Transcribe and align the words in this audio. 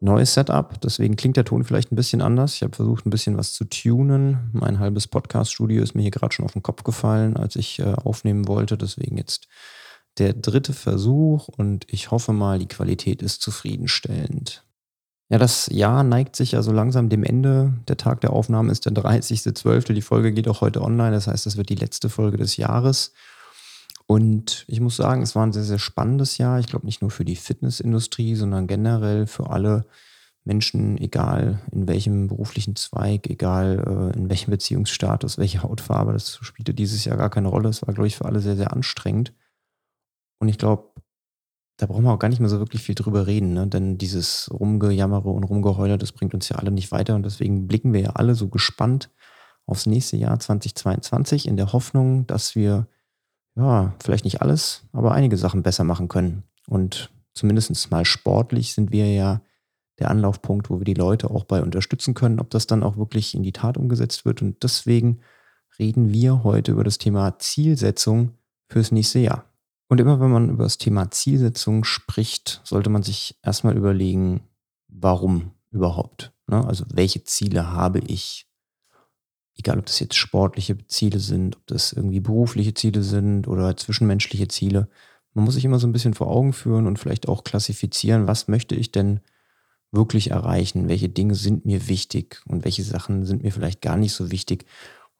neues 0.00 0.34
Setup, 0.34 0.80
deswegen 0.80 1.16
klingt 1.16 1.36
der 1.36 1.44
Ton 1.44 1.64
vielleicht 1.64 1.90
ein 1.90 1.96
bisschen 1.96 2.22
anders. 2.22 2.54
Ich 2.54 2.62
habe 2.62 2.76
versucht, 2.76 3.06
ein 3.06 3.10
bisschen 3.10 3.36
was 3.36 3.52
zu 3.52 3.64
tunen. 3.64 4.50
Mein 4.52 4.78
halbes 4.78 5.08
Podcast-Studio 5.08 5.82
ist 5.82 5.94
mir 5.94 6.02
hier 6.02 6.10
gerade 6.10 6.34
schon 6.34 6.44
auf 6.44 6.52
den 6.52 6.62
Kopf 6.62 6.84
gefallen, 6.84 7.36
als 7.36 7.56
ich 7.56 7.80
äh, 7.80 7.94
aufnehmen 7.94 8.46
wollte. 8.46 8.78
Deswegen 8.78 9.16
jetzt 9.16 9.48
der 10.18 10.34
dritte 10.34 10.72
Versuch 10.72 11.48
und 11.48 11.84
ich 11.88 12.10
hoffe 12.10 12.32
mal, 12.32 12.58
die 12.58 12.68
Qualität 12.68 13.22
ist 13.22 13.42
zufriedenstellend. 13.42 14.64
Ja, 15.30 15.38
das 15.38 15.68
Jahr 15.70 16.04
neigt 16.04 16.36
sich 16.36 16.52
ja 16.52 16.62
so 16.62 16.72
langsam 16.72 17.10
dem 17.10 17.22
Ende. 17.22 17.74
Der 17.86 17.98
Tag 17.98 18.22
der 18.22 18.32
Aufnahme 18.32 18.72
ist 18.72 18.86
der 18.86 18.92
30.12. 18.92 19.92
Die 19.92 20.00
Folge 20.00 20.32
geht 20.32 20.48
auch 20.48 20.62
heute 20.62 20.80
online. 20.80 21.12
Das 21.12 21.26
heißt, 21.26 21.44
das 21.44 21.58
wird 21.58 21.68
die 21.68 21.74
letzte 21.74 22.08
Folge 22.08 22.38
des 22.38 22.56
Jahres. 22.56 23.12
Und 24.10 24.64
ich 24.68 24.80
muss 24.80 24.96
sagen, 24.96 25.20
es 25.20 25.36
war 25.36 25.44
ein 25.44 25.52
sehr, 25.52 25.64
sehr 25.64 25.78
spannendes 25.78 26.38
Jahr. 26.38 26.58
Ich 26.58 26.66
glaube 26.66 26.86
nicht 26.86 27.02
nur 27.02 27.10
für 27.10 27.26
die 27.26 27.36
Fitnessindustrie, 27.36 28.36
sondern 28.36 28.66
generell 28.66 29.26
für 29.26 29.50
alle 29.50 29.84
Menschen, 30.44 30.96
egal 30.96 31.60
in 31.72 31.86
welchem 31.86 32.26
beruflichen 32.26 32.74
Zweig, 32.74 33.28
egal 33.28 34.12
äh, 34.14 34.18
in 34.18 34.30
welchem 34.30 34.50
Beziehungsstatus, 34.50 35.36
welche 35.36 35.62
Hautfarbe. 35.62 36.14
Das 36.14 36.38
spielte 36.40 36.72
dieses 36.72 37.04
Jahr 37.04 37.18
gar 37.18 37.28
keine 37.28 37.48
Rolle. 37.48 37.68
Es 37.68 37.86
war, 37.86 37.92
glaube 37.92 38.06
ich, 38.06 38.16
für 38.16 38.24
alle 38.24 38.40
sehr, 38.40 38.56
sehr 38.56 38.72
anstrengend. 38.72 39.34
Und 40.40 40.48
ich 40.48 40.56
glaube, 40.56 40.90
da 41.76 41.84
brauchen 41.84 42.04
wir 42.04 42.12
auch 42.12 42.18
gar 42.18 42.30
nicht 42.30 42.40
mehr 42.40 42.48
so 42.48 42.60
wirklich 42.60 42.82
viel 42.82 42.94
drüber 42.94 43.26
reden, 43.26 43.52
ne? 43.52 43.66
denn 43.66 43.98
dieses 43.98 44.50
Rumgejammere 44.50 45.28
und 45.28 45.44
Rumgeheule, 45.44 45.98
das 45.98 46.12
bringt 46.12 46.32
uns 46.32 46.48
ja 46.48 46.56
alle 46.56 46.70
nicht 46.70 46.92
weiter. 46.92 47.14
Und 47.14 47.24
deswegen 47.24 47.68
blicken 47.68 47.92
wir 47.92 48.00
ja 48.00 48.10
alle 48.12 48.34
so 48.34 48.48
gespannt 48.48 49.10
aufs 49.66 49.84
nächste 49.84 50.16
Jahr 50.16 50.40
2022 50.40 51.46
in 51.46 51.58
der 51.58 51.74
Hoffnung, 51.74 52.26
dass 52.26 52.54
wir 52.54 52.86
ja, 53.58 53.94
vielleicht 54.02 54.24
nicht 54.24 54.40
alles, 54.40 54.84
aber 54.92 55.12
einige 55.12 55.36
Sachen 55.36 55.62
besser 55.62 55.84
machen 55.84 56.08
können. 56.08 56.44
Und 56.68 57.10
zumindest 57.34 57.90
mal 57.90 58.04
sportlich 58.04 58.72
sind 58.72 58.92
wir 58.92 59.12
ja 59.12 59.42
der 59.98 60.10
Anlaufpunkt, 60.10 60.70
wo 60.70 60.78
wir 60.78 60.84
die 60.84 60.94
Leute 60.94 61.30
auch 61.30 61.44
bei 61.44 61.60
unterstützen 61.60 62.14
können, 62.14 62.38
ob 62.38 62.50
das 62.50 62.68
dann 62.68 62.84
auch 62.84 62.96
wirklich 62.96 63.34
in 63.34 63.42
die 63.42 63.52
Tat 63.52 63.76
umgesetzt 63.76 64.24
wird. 64.24 64.42
Und 64.42 64.62
deswegen 64.62 65.20
reden 65.78 66.12
wir 66.12 66.44
heute 66.44 66.72
über 66.72 66.84
das 66.84 66.98
Thema 66.98 67.38
Zielsetzung 67.38 68.34
fürs 68.68 68.92
nächste 68.92 69.18
Jahr. 69.18 69.44
Und 69.88 70.00
immer 70.00 70.20
wenn 70.20 70.30
man 70.30 70.50
über 70.50 70.64
das 70.64 70.78
Thema 70.78 71.10
Zielsetzung 71.10 71.82
spricht, 71.82 72.60
sollte 72.62 72.90
man 72.90 73.02
sich 73.02 73.38
erstmal 73.42 73.76
überlegen, 73.76 74.42
warum 74.86 75.52
überhaupt. 75.70 76.32
Ne? 76.46 76.64
Also 76.64 76.84
welche 76.92 77.24
Ziele 77.24 77.72
habe 77.72 78.00
ich? 78.00 78.47
Egal 79.58 79.78
ob 79.78 79.86
das 79.86 80.00
jetzt 80.00 80.16
sportliche 80.16 80.78
Ziele 80.86 81.18
sind, 81.18 81.56
ob 81.56 81.66
das 81.66 81.92
irgendwie 81.92 82.20
berufliche 82.20 82.74
Ziele 82.74 83.02
sind 83.02 83.48
oder 83.48 83.76
zwischenmenschliche 83.76 84.48
Ziele. 84.48 84.88
Man 85.34 85.44
muss 85.44 85.54
sich 85.54 85.64
immer 85.64 85.78
so 85.78 85.86
ein 85.86 85.92
bisschen 85.92 86.14
vor 86.14 86.28
Augen 86.28 86.52
führen 86.52 86.86
und 86.86 86.98
vielleicht 86.98 87.28
auch 87.28 87.44
klassifizieren, 87.44 88.26
was 88.26 88.48
möchte 88.48 88.74
ich 88.74 88.92
denn 88.92 89.20
wirklich 89.90 90.30
erreichen, 90.30 90.88
welche 90.88 91.08
Dinge 91.08 91.34
sind 91.34 91.64
mir 91.64 91.88
wichtig 91.88 92.40
und 92.46 92.64
welche 92.64 92.84
Sachen 92.84 93.24
sind 93.24 93.42
mir 93.42 93.52
vielleicht 93.52 93.80
gar 93.80 93.96
nicht 93.96 94.12
so 94.12 94.30
wichtig. 94.30 94.64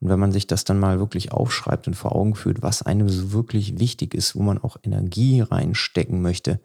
Und 0.00 0.08
wenn 0.08 0.20
man 0.20 0.30
sich 0.30 0.46
das 0.46 0.64
dann 0.64 0.78
mal 0.78 0.98
wirklich 1.00 1.32
aufschreibt 1.32 1.88
und 1.88 1.94
vor 1.94 2.14
Augen 2.14 2.34
führt, 2.34 2.62
was 2.62 2.82
einem 2.82 3.08
so 3.08 3.32
wirklich 3.32 3.80
wichtig 3.80 4.14
ist, 4.14 4.36
wo 4.36 4.42
man 4.42 4.58
auch 4.58 4.76
Energie 4.82 5.40
reinstecken 5.40 6.22
möchte, 6.22 6.60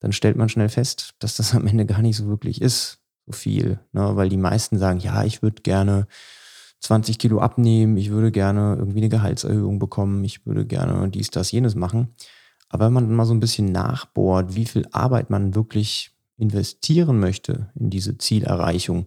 dann 0.00 0.12
stellt 0.12 0.36
man 0.36 0.48
schnell 0.48 0.68
fest, 0.68 1.14
dass 1.20 1.36
das 1.36 1.54
am 1.54 1.66
Ende 1.66 1.86
gar 1.86 2.02
nicht 2.02 2.16
so 2.16 2.26
wirklich 2.26 2.60
ist, 2.60 2.98
so 3.26 3.32
viel. 3.32 3.78
Ne? 3.92 4.16
Weil 4.16 4.28
die 4.28 4.36
meisten 4.36 4.78
sagen, 4.78 4.98
ja, 4.98 5.24
ich 5.24 5.42
würde 5.42 5.62
gerne 5.62 6.06
20 6.82 7.18
Kilo 7.18 7.38
abnehmen, 7.38 7.96
ich 7.96 8.10
würde 8.10 8.32
gerne 8.32 8.76
irgendwie 8.76 8.98
eine 8.98 9.08
Gehaltserhöhung 9.08 9.78
bekommen, 9.78 10.24
ich 10.24 10.44
würde 10.44 10.66
gerne 10.66 11.08
dies, 11.08 11.30
das, 11.30 11.52
jenes 11.52 11.76
machen. 11.76 12.14
Aber 12.68 12.86
wenn 12.86 12.92
man 12.92 13.06
dann 13.06 13.16
mal 13.16 13.24
so 13.24 13.34
ein 13.34 13.40
bisschen 13.40 13.70
nachbohrt, 13.70 14.56
wie 14.56 14.66
viel 14.66 14.86
Arbeit 14.90 15.30
man 15.30 15.54
wirklich 15.54 16.10
investieren 16.38 17.20
möchte 17.20 17.70
in 17.74 17.90
diese 17.90 18.18
Zielerreichung, 18.18 19.06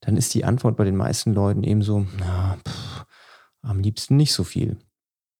dann 0.00 0.16
ist 0.16 0.34
die 0.34 0.44
Antwort 0.44 0.76
bei 0.76 0.84
den 0.84 0.96
meisten 0.96 1.32
Leuten 1.32 1.62
eben 1.62 1.82
so, 1.82 2.06
na, 2.18 2.58
pff, 2.66 3.06
am 3.62 3.80
liebsten 3.80 4.16
nicht 4.16 4.32
so 4.32 4.42
viel. 4.42 4.78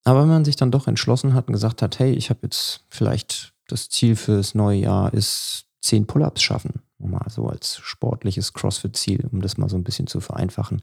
Aber 0.05 0.23
wenn 0.23 0.29
man 0.29 0.45
sich 0.45 0.57
dann 0.57 0.71
doch 0.71 0.87
entschlossen 0.87 1.35
hat 1.35 1.49
und 1.49 1.53
gesagt 1.53 1.83
hat, 1.83 1.99
hey, 1.99 2.13
ich 2.13 2.31
habe 2.31 2.41
jetzt 2.45 2.85
vielleicht 2.89 3.55
das 3.67 3.89
Ziel 3.89 4.15
fürs 4.15 4.55
neue 4.55 4.79
Jahr 4.79 5.13
ist 5.13 5.67
10 5.81 6.07
Pull-ups 6.07 6.43
schaffen, 6.43 6.83
mal 6.99 7.29
so 7.29 7.49
als 7.49 7.79
sportliches 7.79 8.53
CrossFit-Ziel, 8.53 9.29
um 9.33 9.41
das 9.41 9.59
mal 9.59 9.69
so 9.69 9.77
ein 9.77 9.85
bisschen 9.85 10.07
zu 10.07 10.21
vereinfachen, 10.21 10.83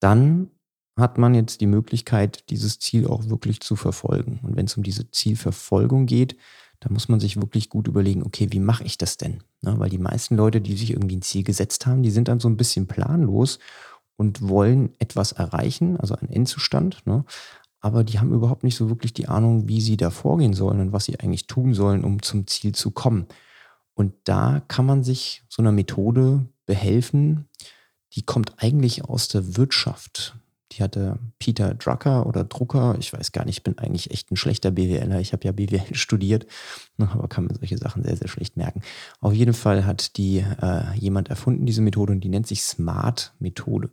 dann 0.00 0.50
hat 0.96 1.18
man 1.18 1.34
jetzt 1.34 1.60
die 1.60 1.66
Möglichkeit, 1.66 2.50
dieses 2.50 2.78
Ziel 2.78 3.06
auch 3.06 3.28
wirklich 3.28 3.60
zu 3.60 3.76
verfolgen. 3.76 4.40
Und 4.42 4.56
wenn 4.56 4.66
es 4.66 4.76
um 4.76 4.82
diese 4.82 5.10
Zielverfolgung 5.10 6.06
geht, 6.06 6.36
dann 6.80 6.92
muss 6.92 7.08
man 7.08 7.20
sich 7.20 7.36
wirklich 7.36 7.68
gut 7.68 7.88
überlegen, 7.88 8.22
okay, 8.22 8.48
wie 8.50 8.60
mache 8.60 8.84
ich 8.84 8.98
das 8.98 9.16
denn? 9.16 9.42
Ne, 9.62 9.78
weil 9.78 9.90
die 9.90 9.98
meisten 9.98 10.36
Leute, 10.36 10.60
die 10.60 10.76
sich 10.76 10.90
irgendwie 10.90 11.16
ein 11.16 11.22
Ziel 11.22 11.44
gesetzt 11.44 11.86
haben, 11.86 12.02
die 12.02 12.10
sind 12.10 12.28
dann 12.28 12.40
so 12.40 12.48
ein 12.48 12.56
bisschen 12.56 12.86
planlos 12.86 13.58
und 14.16 14.48
wollen 14.48 14.94
etwas 14.98 15.32
erreichen, 15.32 15.98
also 15.98 16.14
einen 16.14 16.30
Endzustand, 16.30 17.06
ne? 17.06 17.24
aber 17.80 18.04
die 18.04 18.18
haben 18.18 18.32
überhaupt 18.32 18.64
nicht 18.64 18.76
so 18.76 18.88
wirklich 18.88 19.14
die 19.14 19.28
Ahnung, 19.28 19.68
wie 19.68 19.80
sie 19.80 19.96
da 19.96 20.10
vorgehen 20.10 20.54
sollen 20.54 20.80
und 20.80 20.92
was 20.92 21.06
sie 21.06 21.18
eigentlich 21.20 21.46
tun 21.46 21.74
sollen, 21.74 22.04
um 22.04 22.22
zum 22.22 22.46
Ziel 22.46 22.74
zu 22.74 22.90
kommen. 22.90 23.26
Und 23.94 24.14
da 24.24 24.62
kann 24.68 24.86
man 24.86 25.02
sich 25.02 25.42
so 25.48 25.62
einer 25.62 25.72
Methode 25.72 26.46
behelfen, 26.66 27.48
die 28.14 28.22
kommt 28.22 28.62
eigentlich 28.62 29.04
aus 29.04 29.28
der 29.28 29.56
Wirtschaft. 29.56 30.36
Die 30.72 30.82
hatte 30.82 31.18
Peter 31.38 31.74
Drucker 31.74 32.26
oder 32.26 32.44
Drucker, 32.44 32.96
ich 32.98 33.12
weiß 33.12 33.32
gar 33.32 33.44
nicht, 33.44 33.58
ich 33.58 33.62
bin 33.64 33.78
eigentlich 33.78 34.12
echt 34.12 34.30
ein 34.30 34.36
schlechter 34.36 34.70
BWLer. 34.70 35.20
Ich 35.20 35.32
habe 35.32 35.44
ja 35.44 35.52
BWL 35.52 35.94
studiert, 35.94 36.46
ne, 36.96 37.08
aber 37.12 37.26
kann 37.26 37.44
mir 37.44 37.54
solche 37.54 37.76
Sachen 37.76 38.04
sehr, 38.04 38.16
sehr 38.16 38.28
schlecht 38.28 38.56
merken. 38.56 38.82
Auf 39.20 39.32
jeden 39.32 39.54
Fall 39.54 39.84
hat 39.84 40.16
die 40.16 40.38
äh, 40.38 40.94
jemand 40.94 41.28
erfunden, 41.28 41.66
diese 41.66 41.82
Methode, 41.82 42.12
und 42.12 42.20
die 42.20 42.28
nennt 42.28 42.46
sich 42.46 42.62
SMART-Methode. 42.62 43.90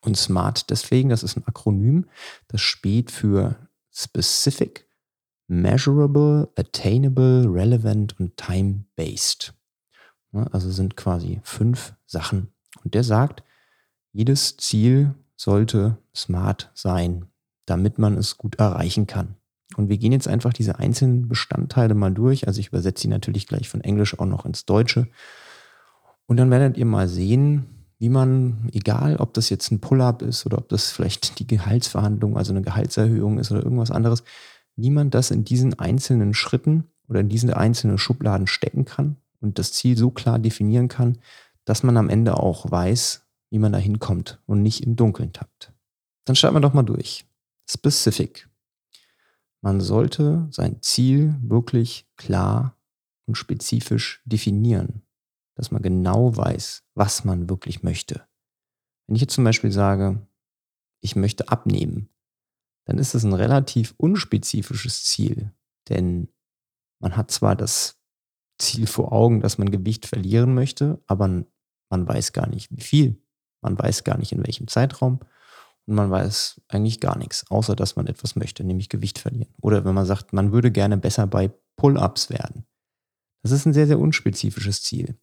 Und 0.00 0.16
SMART 0.16 0.70
deswegen, 0.70 1.10
das 1.10 1.22
ist 1.22 1.36
ein 1.36 1.46
Akronym, 1.46 2.06
das 2.48 2.62
steht 2.62 3.10
für 3.10 3.56
Specific, 3.92 4.88
Measurable, 5.48 6.48
Attainable, 6.56 7.44
Relevant 7.46 8.18
und 8.18 8.36
Time-Based. 8.38 9.52
Ne, 10.32 10.48
also 10.50 10.70
sind 10.70 10.96
quasi 10.96 11.40
fünf 11.44 11.94
Sachen. 12.06 12.48
Und 12.84 12.94
der 12.94 13.04
sagt, 13.04 13.42
jedes 14.16 14.56
Ziel 14.56 15.14
sollte 15.36 15.98
smart 16.14 16.70
sein, 16.72 17.26
damit 17.66 17.98
man 17.98 18.16
es 18.16 18.38
gut 18.38 18.54
erreichen 18.54 19.06
kann. 19.06 19.36
Und 19.76 19.90
wir 19.90 19.98
gehen 19.98 20.12
jetzt 20.12 20.26
einfach 20.26 20.54
diese 20.54 20.78
einzelnen 20.78 21.28
Bestandteile 21.28 21.94
mal 21.94 22.12
durch. 22.14 22.46
Also 22.46 22.60
ich 22.60 22.68
übersetze 22.68 23.02
sie 23.02 23.08
natürlich 23.08 23.46
gleich 23.46 23.68
von 23.68 23.82
Englisch 23.82 24.18
auch 24.18 24.24
noch 24.24 24.46
ins 24.46 24.64
Deutsche. 24.64 25.08
Und 26.24 26.38
dann 26.38 26.50
werdet 26.50 26.78
ihr 26.78 26.86
mal 26.86 27.08
sehen, 27.08 27.66
wie 27.98 28.08
man, 28.08 28.70
egal 28.72 29.16
ob 29.16 29.34
das 29.34 29.50
jetzt 29.50 29.70
ein 29.70 29.80
Pull-up 29.80 30.22
ist 30.22 30.46
oder 30.46 30.56
ob 30.58 30.70
das 30.70 30.90
vielleicht 30.90 31.38
die 31.38 31.46
Gehaltsverhandlung, 31.46 32.38
also 32.38 32.52
eine 32.52 32.62
Gehaltserhöhung 32.62 33.38
ist 33.38 33.50
oder 33.50 33.62
irgendwas 33.62 33.90
anderes, 33.90 34.24
wie 34.76 34.90
man 34.90 35.10
das 35.10 35.30
in 35.30 35.44
diesen 35.44 35.78
einzelnen 35.78 36.32
Schritten 36.32 36.84
oder 37.08 37.20
in 37.20 37.28
diesen 37.28 37.52
einzelnen 37.52 37.98
Schubladen 37.98 38.46
stecken 38.46 38.86
kann 38.86 39.16
und 39.40 39.58
das 39.58 39.72
Ziel 39.72 39.96
so 39.98 40.10
klar 40.10 40.38
definieren 40.38 40.88
kann, 40.88 41.18
dass 41.66 41.82
man 41.82 41.98
am 41.98 42.08
Ende 42.08 42.38
auch 42.38 42.70
weiß, 42.70 43.25
wie 43.56 43.58
man 43.58 43.72
da 43.72 43.78
hinkommt 43.78 44.38
und 44.44 44.60
nicht 44.60 44.82
im 44.82 44.96
Dunkeln 44.96 45.32
tappt. 45.32 45.72
Dann 46.26 46.36
starten 46.36 46.56
wir 46.56 46.60
doch 46.60 46.74
mal 46.74 46.82
durch. 46.82 47.24
Specific. 47.66 48.50
Man 49.62 49.80
sollte 49.80 50.46
sein 50.50 50.82
Ziel 50.82 51.34
wirklich 51.40 52.06
klar 52.16 52.76
und 53.26 53.36
spezifisch 53.36 54.20
definieren, 54.26 55.06
dass 55.54 55.70
man 55.70 55.80
genau 55.80 56.36
weiß, 56.36 56.84
was 56.94 57.24
man 57.24 57.48
wirklich 57.48 57.82
möchte. 57.82 58.28
Wenn 59.06 59.16
ich 59.16 59.22
jetzt 59.22 59.32
zum 59.32 59.44
Beispiel 59.44 59.72
sage, 59.72 60.20
ich 61.00 61.16
möchte 61.16 61.48
abnehmen, 61.48 62.10
dann 62.84 62.98
ist 62.98 63.14
das 63.14 63.24
ein 63.24 63.32
relativ 63.32 63.94
unspezifisches 63.96 65.04
Ziel, 65.04 65.54
denn 65.88 66.28
man 67.00 67.16
hat 67.16 67.30
zwar 67.30 67.56
das 67.56 67.98
Ziel 68.58 68.86
vor 68.86 69.14
Augen, 69.14 69.40
dass 69.40 69.56
man 69.56 69.70
Gewicht 69.70 70.04
verlieren 70.04 70.54
möchte, 70.54 71.02
aber 71.06 71.26
man 71.26 72.06
weiß 72.06 72.34
gar 72.34 72.48
nicht, 72.48 72.70
wie 72.70 72.82
viel. 72.82 73.22
Man 73.66 73.78
weiß 73.78 74.04
gar 74.04 74.16
nicht, 74.16 74.30
in 74.30 74.46
welchem 74.46 74.68
Zeitraum. 74.68 75.18
Und 75.86 75.94
man 75.94 76.10
weiß 76.10 76.60
eigentlich 76.68 77.00
gar 77.00 77.18
nichts, 77.18 77.50
außer 77.50 77.74
dass 77.74 77.96
man 77.96 78.06
etwas 78.06 78.36
möchte, 78.36 78.62
nämlich 78.62 78.88
Gewicht 78.88 79.18
verlieren. 79.18 79.52
Oder 79.60 79.84
wenn 79.84 79.94
man 79.94 80.06
sagt, 80.06 80.32
man 80.32 80.52
würde 80.52 80.70
gerne 80.70 80.96
besser 80.96 81.26
bei 81.26 81.50
Pull-ups 81.76 82.30
werden. 82.30 82.64
Das 83.42 83.50
ist 83.50 83.66
ein 83.66 83.72
sehr, 83.72 83.88
sehr 83.88 83.98
unspezifisches 83.98 84.82
Ziel. 84.82 85.16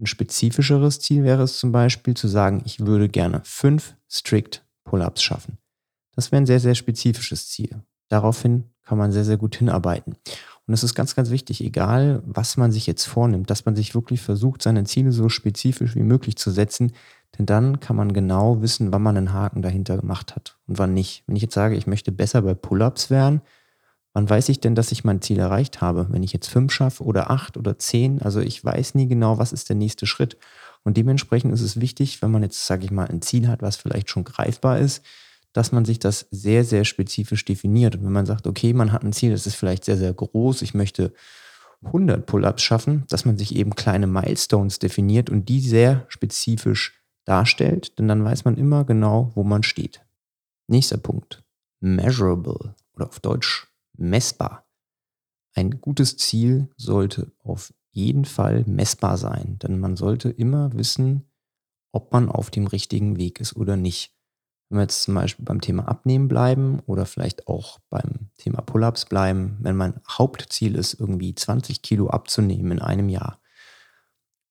Ein 0.00 0.06
spezifischeres 0.06 0.98
Ziel 1.00 1.22
wäre 1.22 1.42
es 1.42 1.58
zum 1.58 1.72
Beispiel 1.72 2.14
zu 2.14 2.28
sagen, 2.28 2.62
ich 2.64 2.80
würde 2.80 3.08
gerne 3.08 3.40
fünf 3.44 3.94
strict 4.10 4.64
Pull-ups 4.84 5.22
schaffen. 5.22 5.58
Das 6.14 6.32
wäre 6.32 6.42
ein 6.42 6.46
sehr, 6.46 6.60
sehr 6.60 6.74
spezifisches 6.74 7.48
Ziel. 7.48 7.82
Daraufhin 8.08 8.64
kann 8.82 8.98
man 8.98 9.12
sehr, 9.12 9.24
sehr 9.24 9.36
gut 9.36 9.56
hinarbeiten. 9.56 10.16
Und 10.68 10.74
es 10.74 10.84
ist 10.84 10.94
ganz, 10.94 11.14
ganz 11.14 11.30
wichtig, 11.30 11.64
egal 11.64 12.22
was 12.26 12.58
man 12.58 12.72
sich 12.72 12.86
jetzt 12.86 13.06
vornimmt, 13.06 13.50
dass 13.50 13.64
man 13.64 13.74
sich 13.74 13.94
wirklich 13.94 14.20
versucht, 14.20 14.62
seine 14.62 14.84
Ziele 14.84 15.12
so 15.12 15.30
spezifisch 15.30 15.94
wie 15.94 16.02
möglich 16.02 16.36
zu 16.36 16.50
setzen, 16.50 16.92
denn 17.36 17.46
dann 17.46 17.80
kann 17.80 17.96
man 17.96 18.12
genau 18.12 18.62
wissen, 18.62 18.92
wann 18.92 19.02
man 19.02 19.16
einen 19.16 19.32
Haken 19.32 19.62
dahinter 19.62 19.96
gemacht 19.96 20.34
hat 20.34 20.56
und 20.66 20.78
wann 20.78 20.94
nicht. 20.94 21.24
Wenn 21.26 21.36
ich 21.36 21.42
jetzt 21.42 21.54
sage, 21.54 21.76
ich 21.76 21.86
möchte 21.86 22.12
besser 22.12 22.42
bei 22.42 22.54
Pull-ups 22.54 23.10
werden, 23.10 23.42
wann 24.14 24.28
weiß 24.28 24.48
ich 24.48 24.60
denn, 24.60 24.74
dass 24.74 24.92
ich 24.92 25.04
mein 25.04 25.20
Ziel 25.20 25.38
erreicht 25.38 25.80
habe? 25.80 26.06
Wenn 26.10 26.22
ich 26.22 26.32
jetzt 26.32 26.48
fünf 26.48 26.72
schaffe 26.72 27.04
oder 27.04 27.30
acht 27.30 27.56
oder 27.56 27.78
zehn, 27.78 28.22
also 28.22 28.40
ich 28.40 28.64
weiß 28.64 28.94
nie 28.94 29.06
genau, 29.06 29.38
was 29.38 29.52
ist 29.52 29.68
der 29.68 29.76
nächste 29.76 30.06
Schritt. 30.06 30.36
Und 30.84 30.96
dementsprechend 30.96 31.52
ist 31.52 31.60
es 31.60 31.80
wichtig, 31.80 32.22
wenn 32.22 32.30
man 32.30 32.42
jetzt, 32.42 32.66
sage 32.66 32.84
ich 32.84 32.90
mal, 32.90 33.06
ein 33.06 33.22
Ziel 33.22 33.48
hat, 33.48 33.62
was 33.62 33.76
vielleicht 33.76 34.10
schon 34.10 34.24
greifbar 34.24 34.78
ist, 34.78 35.04
dass 35.52 35.72
man 35.72 35.84
sich 35.84 35.98
das 35.98 36.26
sehr, 36.30 36.64
sehr 36.64 36.84
spezifisch 36.84 37.44
definiert. 37.44 37.96
Und 37.96 38.04
wenn 38.04 38.12
man 38.12 38.26
sagt, 38.26 38.46
okay, 38.46 38.72
man 38.72 38.92
hat 38.92 39.02
ein 39.02 39.12
Ziel, 39.12 39.32
das 39.32 39.46
ist 39.46 39.56
vielleicht 39.56 39.84
sehr, 39.84 39.96
sehr 39.96 40.12
groß, 40.12 40.62
ich 40.62 40.74
möchte 40.74 41.12
100 41.84 42.26
Pull-ups 42.26 42.62
schaffen, 42.62 43.04
dass 43.08 43.24
man 43.24 43.38
sich 43.38 43.54
eben 43.54 43.74
kleine 43.74 44.06
Milestones 44.06 44.78
definiert 44.78 45.30
und 45.30 45.48
die 45.48 45.60
sehr 45.60 46.06
spezifisch 46.08 46.98
darstellt, 47.28 47.98
denn 47.98 48.08
dann 48.08 48.24
weiß 48.24 48.44
man 48.44 48.56
immer 48.56 48.84
genau, 48.84 49.32
wo 49.34 49.44
man 49.44 49.62
steht. 49.62 50.04
Nächster 50.66 50.98
Punkt. 50.98 51.44
Measurable 51.80 52.74
oder 52.94 53.06
auf 53.06 53.20
Deutsch 53.20 53.68
messbar. 53.96 54.66
Ein 55.54 55.80
gutes 55.80 56.16
Ziel 56.16 56.68
sollte 56.76 57.32
auf 57.42 57.72
jeden 57.90 58.24
Fall 58.24 58.64
messbar 58.66 59.16
sein, 59.16 59.58
denn 59.58 59.78
man 59.78 59.96
sollte 59.96 60.30
immer 60.30 60.72
wissen, 60.74 61.24
ob 61.92 62.12
man 62.12 62.28
auf 62.28 62.50
dem 62.50 62.66
richtigen 62.66 63.16
Weg 63.16 63.40
ist 63.40 63.56
oder 63.56 63.76
nicht. 63.76 64.14
Wenn 64.68 64.78
wir 64.78 64.82
jetzt 64.82 65.02
zum 65.02 65.14
Beispiel 65.14 65.44
beim 65.44 65.60
Thema 65.60 65.88
Abnehmen 65.88 66.28
bleiben 66.28 66.80
oder 66.86 67.06
vielleicht 67.06 67.48
auch 67.48 67.78
beim 67.88 68.30
Thema 68.36 68.60
Pull-ups 68.60 69.06
bleiben, 69.06 69.56
wenn 69.60 69.76
mein 69.76 70.00
Hauptziel 70.08 70.74
ist, 70.74 70.94
irgendwie 70.94 71.34
20 71.34 71.82
Kilo 71.82 72.08
abzunehmen 72.08 72.72
in 72.72 72.82
einem 72.82 73.08
Jahr 73.08 73.40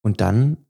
und 0.02 0.22
dann 0.22 0.67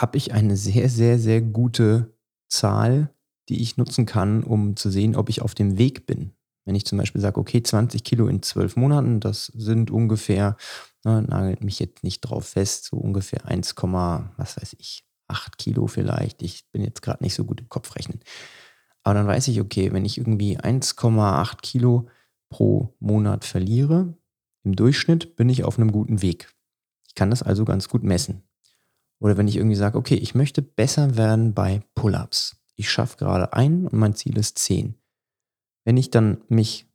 habe 0.00 0.16
ich 0.16 0.32
eine 0.32 0.56
sehr, 0.56 0.88
sehr, 0.88 1.18
sehr 1.18 1.42
gute 1.42 2.14
Zahl, 2.48 3.12
die 3.48 3.62
ich 3.62 3.76
nutzen 3.76 4.06
kann, 4.06 4.44
um 4.44 4.76
zu 4.76 4.90
sehen, 4.90 5.16
ob 5.16 5.28
ich 5.28 5.42
auf 5.42 5.54
dem 5.54 5.78
Weg 5.78 6.06
bin. 6.06 6.32
Wenn 6.64 6.74
ich 6.74 6.84
zum 6.84 6.98
Beispiel 6.98 7.20
sage, 7.20 7.40
okay, 7.40 7.62
20 7.62 8.04
Kilo 8.04 8.28
in 8.28 8.42
zwölf 8.42 8.76
Monaten, 8.76 9.20
das 9.20 9.46
sind 9.46 9.90
ungefähr, 9.90 10.56
ne, 11.04 11.22
nagelt 11.22 11.64
mich 11.64 11.78
jetzt 11.78 12.04
nicht 12.04 12.20
drauf 12.20 12.46
fest, 12.46 12.84
so 12.84 12.96
ungefähr 12.96 13.46
1, 13.46 13.74
was 14.36 14.56
weiß 14.56 14.76
ich, 14.78 15.04
8 15.28 15.58
Kilo 15.58 15.86
vielleicht. 15.86 16.42
Ich 16.42 16.70
bin 16.70 16.82
jetzt 16.82 17.02
gerade 17.02 17.22
nicht 17.22 17.34
so 17.34 17.44
gut 17.44 17.60
im 17.60 17.68
Kopfrechnen. 17.68 18.20
Aber 19.02 19.14
dann 19.14 19.26
weiß 19.26 19.48
ich, 19.48 19.60
okay, 19.60 19.92
wenn 19.92 20.04
ich 20.04 20.18
irgendwie 20.18 20.58
1,8 20.58 21.62
Kilo 21.62 22.08
pro 22.50 22.94
Monat 23.00 23.44
verliere, 23.44 24.14
im 24.64 24.76
Durchschnitt 24.76 25.36
bin 25.36 25.48
ich 25.48 25.64
auf 25.64 25.78
einem 25.78 25.92
guten 25.92 26.20
Weg. 26.20 26.54
Ich 27.06 27.14
kann 27.14 27.30
das 27.30 27.42
also 27.42 27.64
ganz 27.64 27.88
gut 27.88 28.02
messen. 28.02 28.42
Oder 29.20 29.36
wenn 29.36 29.48
ich 29.48 29.56
irgendwie 29.56 29.76
sage, 29.76 29.98
okay, 29.98 30.14
ich 30.14 30.34
möchte 30.34 30.62
besser 30.62 31.16
werden 31.16 31.54
bei 31.54 31.82
Pull-ups. 31.94 32.56
Ich 32.76 32.90
schaffe 32.90 33.16
gerade 33.16 33.52
ein 33.52 33.86
und 33.86 33.94
mein 33.94 34.14
Ziel 34.14 34.38
ist 34.38 34.58
zehn. 34.58 34.94
Wenn 35.84 35.96
ich 35.96 36.10
dann 36.10 36.42
mich 36.48 36.86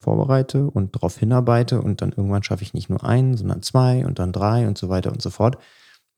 vorbereite 0.00 0.70
und 0.70 0.94
darauf 0.94 1.18
hinarbeite 1.18 1.80
und 1.80 2.02
dann 2.02 2.10
irgendwann 2.10 2.42
schaffe 2.42 2.62
ich 2.62 2.74
nicht 2.74 2.90
nur 2.90 3.02
einen, 3.02 3.36
sondern 3.36 3.62
zwei 3.62 4.06
und 4.06 4.18
dann 4.18 4.32
drei 4.32 4.68
und 4.68 4.78
so 4.78 4.88
weiter 4.88 5.10
und 5.10 5.22
so 5.22 5.30
fort, 5.30 5.58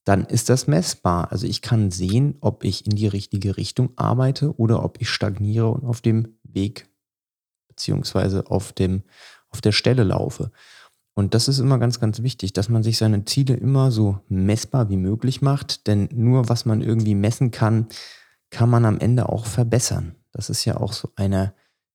dann 0.04 0.24
ist 0.24 0.50
das 0.50 0.66
messbar. 0.66 1.32
Also 1.32 1.46
ich 1.46 1.62
kann 1.62 1.90
sehen, 1.90 2.36
ob 2.40 2.64
ich 2.64 2.86
in 2.86 2.94
die 2.94 3.08
richtige 3.08 3.56
Richtung 3.56 3.92
arbeite 3.96 4.56
oder 4.56 4.84
ob 4.84 5.00
ich 5.00 5.08
stagniere 5.08 5.68
und 5.68 5.84
auf 5.84 6.00
dem 6.00 6.38
Weg 6.42 6.88
beziehungsweise 7.68 8.50
auf, 8.50 8.72
dem, 8.72 9.02
auf 9.48 9.60
der 9.60 9.72
Stelle 9.72 10.04
laufe. 10.04 10.50
Und 11.18 11.32
das 11.32 11.48
ist 11.48 11.60
immer 11.60 11.78
ganz, 11.78 11.98
ganz 11.98 12.22
wichtig, 12.22 12.52
dass 12.52 12.68
man 12.68 12.82
sich 12.82 12.98
seine 12.98 13.24
Ziele 13.24 13.54
immer 13.54 13.90
so 13.90 14.18
messbar 14.28 14.90
wie 14.90 14.98
möglich 14.98 15.40
macht, 15.40 15.86
denn 15.86 16.10
nur 16.12 16.50
was 16.50 16.66
man 16.66 16.82
irgendwie 16.82 17.14
messen 17.14 17.50
kann, 17.50 17.86
kann 18.50 18.68
man 18.68 18.84
am 18.84 19.00
Ende 19.00 19.30
auch 19.30 19.46
verbessern. 19.46 20.14
Das 20.32 20.50
ist 20.50 20.66
ja 20.66 20.76
auch 20.76 20.92
so 20.92 21.08
einer 21.16 21.54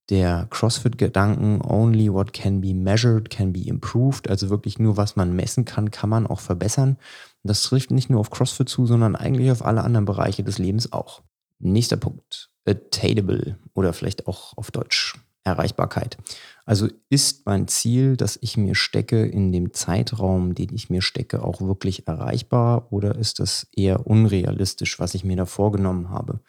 der 0.09 0.47
CrossFit-Gedanken, 0.49 1.61
only 1.61 2.11
what 2.11 2.33
can 2.33 2.61
be 2.61 2.73
measured 2.73 3.29
can 3.29 3.53
be 3.53 3.67
improved, 3.67 4.27
also 4.27 4.49
wirklich 4.49 4.79
nur 4.79 4.97
was 4.97 5.15
man 5.15 5.35
messen 5.35 5.65
kann, 5.65 5.91
kann 5.91 6.09
man 6.09 6.25
auch 6.25 6.39
verbessern. 6.39 6.97
Und 7.43 7.47
das 7.47 7.61
trifft 7.61 7.91
nicht 7.91 8.09
nur 8.09 8.19
auf 8.19 8.31
CrossFit 8.31 8.69
zu, 8.69 8.87
sondern 8.87 9.15
eigentlich 9.15 9.51
auf 9.51 9.63
alle 9.63 9.83
anderen 9.83 10.05
Bereiche 10.05 10.43
des 10.43 10.57
Lebens 10.57 10.91
auch. 10.91 11.21
Nächster 11.59 11.97
Punkt, 11.97 12.49
attainable 12.65 13.59
oder 13.75 13.93
vielleicht 13.93 14.27
auch 14.27 14.57
auf 14.57 14.71
Deutsch 14.71 15.15
Erreichbarkeit. 15.43 16.17
Also 16.65 16.87
ist 17.09 17.45
mein 17.45 17.67
Ziel, 17.67 18.17
das 18.17 18.37
ich 18.41 18.57
mir 18.57 18.75
stecke, 18.75 19.25
in 19.25 19.51
dem 19.51 19.73
Zeitraum, 19.73 20.53
den 20.55 20.73
ich 20.73 20.89
mir 20.89 21.01
stecke, 21.01 21.43
auch 21.43 21.61
wirklich 21.61 22.07
erreichbar 22.07 22.91
oder 22.91 23.15
ist 23.15 23.39
das 23.39 23.67
eher 23.75 24.05
unrealistisch, 24.07 24.99
was 24.99 25.15
ich 25.15 25.23
mir 25.23 25.35
da 25.37 25.45
vorgenommen 25.45 26.09
habe? 26.09 26.41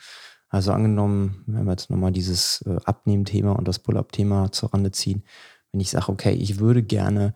Also 0.48 0.72
angenommen, 0.72 1.44
wenn 1.46 1.64
wir 1.64 1.72
jetzt 1.72 1.88
nochmal 1.88 2.12
dieses 2.12 2.62
äh, 2.66 2.76
Abnehmen-Thema 2.84 3.52
und 3.52 3.66
das 3.66 3.78
Pull-up-Thema 3.78 4.52
zur 4.52 4.74
Rande 4.74 4.90
ziehen, 4.90 5.22
wenn 5.72 5.80
ich 5.80 5.90
sage, 5.90 6.10
okay, 6.10 6.32
ich 6.32 6.58
würde 6.58 6.82
gerne 6.82 7.34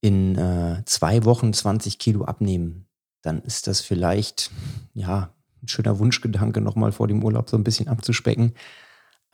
in 0.00 0.36
äh, 0.36 0.82
zwei 0.84 1.24
Wochen 1.24 1.52
20 1.52 1.98
Kilo 1.98 2.24
abnehmen, 2.24 2.86
dann 3.22 3.42
ist 3.42 3.66
das 3.66 3.80
vielleicht, 3.80 4.52
ja, 4.94 5.34
ein 5.60 5.68
schöner 5.68 5.98
Wunschgedanke, 5.98 6.60
nochmal 6.60 6.92
vor 6.92 7.08
dem 7.08 7.24
Urlaub 7.24 7.50
so 7.50 7.56
ein 7.56 7.64
bisschen 7.64 7.88
abzuspecken. 7.88 8.52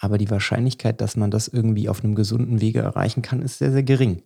Aber 0.03 0.19
die 0.19 0.31
Wahrscheinlichkeit, 0.31 1.01
dass 1.01 1.17
man 1.17 1.31
das 1.31 1.47
irgendwie 1.47 1.89
auf 1.89 2.03
einem 2.03 2.17
gesunden 2.17 2.61
Wege 2.61 2.81
erreichen 2.81 3.23
kann, 3.23 3.41
ist 3.41 3.59
sehr, 3.59 3.71
sehr 3.71 3.85
gering. 3.85 4.23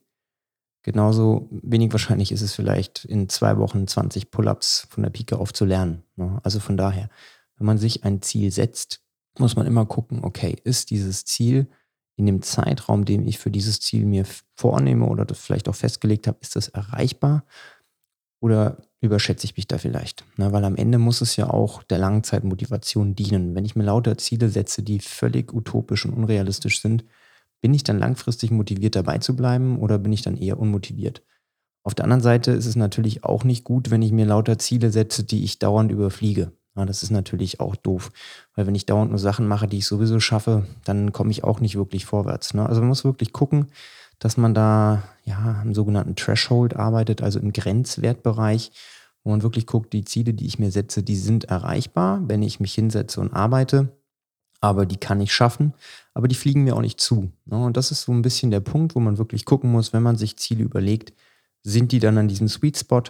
Genauso 0.82 1.48
wenig 1.50 1.92
wahrscheinlich 1.92 2.32
ist 2.32 2.40
es 2.40 2.54
vielleicht 2.54 3.04
in 3.04 3.28
zwei 3.28 3.58
Wochen 3.58 3.86
20 3.86 4.30
Pull-ups 4.30 4.86
von 4.88 5.02
der 5.02 5.10
Pike 5.10 5.38
auf 5.38 5.52
zu 5.52 5.66
lernen. 5.66 6.02
Ne? 6.16 6.40
Also 6.42 6.60
von 6.60 6.78
daher, 6.78 7.10
wenn 7.58 7.66
man 7.66 7.76
sich 7.76 8.04
ein 8.04 8.22
Ziel 8.22 8.50
setzt, 8.50 9.02
muss 9.38 9.54
man 9.54 9.66
immer 9.66 9.84
gucken, 9.84 10.20
okay, 10.24 10.56
ist 10.64 10.90
dieses 10.90 11.26
Ziel 11.26 11.68
in 12.16 12.24
dem 12.24 12.40
Zeitraum, 12.40 13.04
den 13.04 13.26
ich 13.26 13.38
für 13.38 13.50
dieses 13.50 13.78
Ziel 13.80 14.06
mir 14.06 14.24
vornehme 14.54 15.04
oder 15.04 15.26
das 15.26 15.40
vielleicht 15.40 15.68
auch 15.68 15.74
festgelegt 15.74 16.26
habe, 16.26 16.38
ist 16.40 16.56
das 16.56 16.68
erreichbar? 16.68 17.44
Oder 18.40 18.76
überschätze 19.00 19.46
ich 19.46 19.56
mich 19.56 19.66
da 19.66 19.78
vielleicht? 19.78 20.24
Na, 20.36 20.52
weil 20.52 20.64
am 20.64 20.76
Ende 20.76 20.98
muss 20.98 21.20
es 21.20 21.36
ja 21.36 21.48
auch 21.50 21.82
der 21.82 21.98
Langzeitmotivation 21.98 23.14
dienen. 23.14 23.54
Wenn 23.54 23.64
ich 23.64 23.76
mir 23.76 23.84
lauter 23.84 24.18
Ziele 24.18 24.48
setze, 24.48 24.82
die 24.82 25.00
völlig 25.00 25.52
utopisch 25.52 26.04
und 26.04 26.12
unrealistisch 26.12 26.80
sind, 26.80 27.04
bin 27.60 27.72
ich 27.74 27.84
dann 27.84 27.98
langfristig 27.98 28.50
motiviert 28.50 28.94
dabei 28.94 29.18
zu 29.18 29.34
bleiben 29.34 29.78
oder 29.78 29.98
bin 29.98 30.12
ich 30.12 30.22
dann 30.22 30.36
eher 30.36 30.58
unmotiviert? 30.58 31.22
Auf 31.82 31.94
der 31.94 32.04
anderen 32.04 32.22
Seite 32.22 32.50
ist 32.50 32.66
es 32.66 32.76
natürlich 32.76 33.24
auch 33.24 33.44
nicht 33.44 33.64
gut, 33.64 33.90
wenn 33.90 34.02
ich 34.02 34.12
mir 34.12 34.26
lauter 34.26 34.58
Ziele 34.58 34.90
setze, 34.90 35.24
die 35.24 35.44
ich 35.44 35.58
dauernd 35.58 35.92
überfliege. 35.92 36.52
Ja, 36.76 36.84
das 36.84 37.02
ist 37.02 37.10
natürlich 37.10 37.60
auch 37.60 37.74
doof, 37.74 38.12
weil 38.54 38.66
wenn 38.66 38.74
ich 38.74 38.84
dauernd 38.84 39.10
nur 39.10 39.18
Sachen 39.18 39.48
mache, 39.48 39.66
die 39.66 39.78
ich 39.78 39.86
sowieso 39.86 40.20
schaffe, 40.20 40.66
dann 40.84 41.12
komme 41.12 41.30
ich 41.30 41.42
auch 41.42 41.60
nicht 41.60 41.76
wirklich 41.76 42.04
vorwärts. 42.04 42.54
Ne? 42.54 42.66
Also 42.66 42.82
man 42.82 42.88
muss 42.88 43.04
wirklich 43.04 43.32
gucken, 43.32 43.68
dass 44.18 44.36
man 44.36 44.54
da 44.54 45.02
ja 45.24 45.60
im 45.62 45.74
sogenannten 45.74 46.16
Threshold 46.16 46.76
arbeitet, 46.76 47.22
also 47.22 47.38
im 47.38 47.52
Grenzwertbereich, 47.52 48.72
wo 49.22 49.30
man 49.30 49.42
wirklich 49.42 49.66
guckt, 49.66 49.92
die 49.92 50.04
Ziele, 50.04 50.34
die 50.34 50.46
ich 50.46 50.58
mir 50.58 50.70
setze, 50.70 51.02
die 51.02 51.16
sind 51.16 51.44
erreichbar, 51.44 52.22
wenn 52.26 52.42
ich 52.42 52.60
mich 52.60 52.74
hinsetze 52.74 53.20
und 53.20 53.32
arbeite, 53.32 53.96
aber 54.60 54.86
die 54.86 54.96
kann 54.96 55.20
ich 55.20 55.34
schaffen, 55.34 55.74
aber 56.14 56.28
die 56.28 56.34
fliegen 56.34 56.64
mir 56.64 56.76
auch 56.76 56.80
nicht 56.80 57.00
zu. 57.00 57.30
Ne? 57.44 57.56
Und 57.56 57.76
das 57.76 57.90
ist 57.90 58.02
so 58.02 58.12
ein 58.12 58.22
bisschen 58.22 58.50
der 58.50 58.60
Punkt, 58.60 58.94
wo 58.94 59.00
man 59.00 59.18
wirklich 59.18 59.44
gucken 59.44 59.70
muss, 59.70 59.92
wenn 59.92 60.02
man 60.02 60.16
sich 60.16 60.38
Ziele 60.38 60.64
überlegt, 60.64 61.12
sind 61.62 61.92
die 61.92 61.98
dann 61.98 62.18
an 62.18 62.28
diesem 62.28 62.48
Sweet 62.48 62.78
Spot 62.78 63.02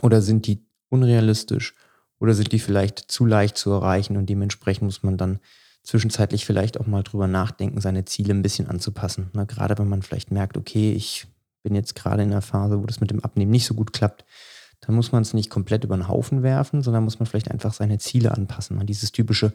oder 0.00 0.22
sind 0.22 0.46
die 0.46 0.64
unrealistisch 0.88 1.74
oder 2.20 2.34
sind 2.34 2.52
die 2.52 2.60
vielleicht 2.60 3.10
zu 3.10 3.26
leicht 3.26 3.58
zu 3.58 3.70
erreichen 3.70 4.16
und 4.16 4.26
dementsprechend 4.26 4.84
muss 4.84 5.02
man 5.02 5.16
dann 5.18 5.40
zwischenzeitlich 5.82 6.46
vielleicht 6.46 6.78
auch 6.78 6.86
mal 6.86 7.02
drüber 7.02 7.26
nachdenken, 7.26 7.80
seine 7.80 8.04
Ziele 8.04 8.32
ein 8.34 8.42
bisschen 8.42 8.68
anzupassen. 8.68 9.30
Na, 9.32 9.44
gerade 9.44 9.76
wenn 9.78 9.88
man 9.88 10.02
vielleicht 10.02 10.30
merkt, 10.30 10.56
okay, 10.56 10.92
ich 10.92 11.26
bin 11.62 11.74
jetzt 11.74 11.94
gerade 11.94 12.22
in 12.22 12.30
einer 12.30 12.42
Phase, 12.42 12.80
wo 12.80 12.86
das 12.86 13.00
mit 13.00 13.10
dem 13.10 13.20
Abnehmen 13.24 13.50
nicht 13.50 13.66
so 13.66 13.74
gut 13.74 13.92
klappt, 13.92 14.24
dann 14.80 14.96
muss 14.96 15.12
man 15.12 15.22
es 15.22 15.32
nicht 15.32 15.50
komplett 15.50 15.84
über 15.84 15.96
den 15.96 16.08
Haufen 16.08 16.42
werfen, 16.42 16.82
sondern 16.82 17.04
muss 17.04 17.20
man 17.20 17.26
vielleicht 17.26 17.50
einfach 17.50 17.72
seine 17.72 17.98
Ziele 17.98 18.32
anpassen. 18.32 18.78
Und 18.78 18.86
dieses 18.86 19.12
typische, 19.12 19.52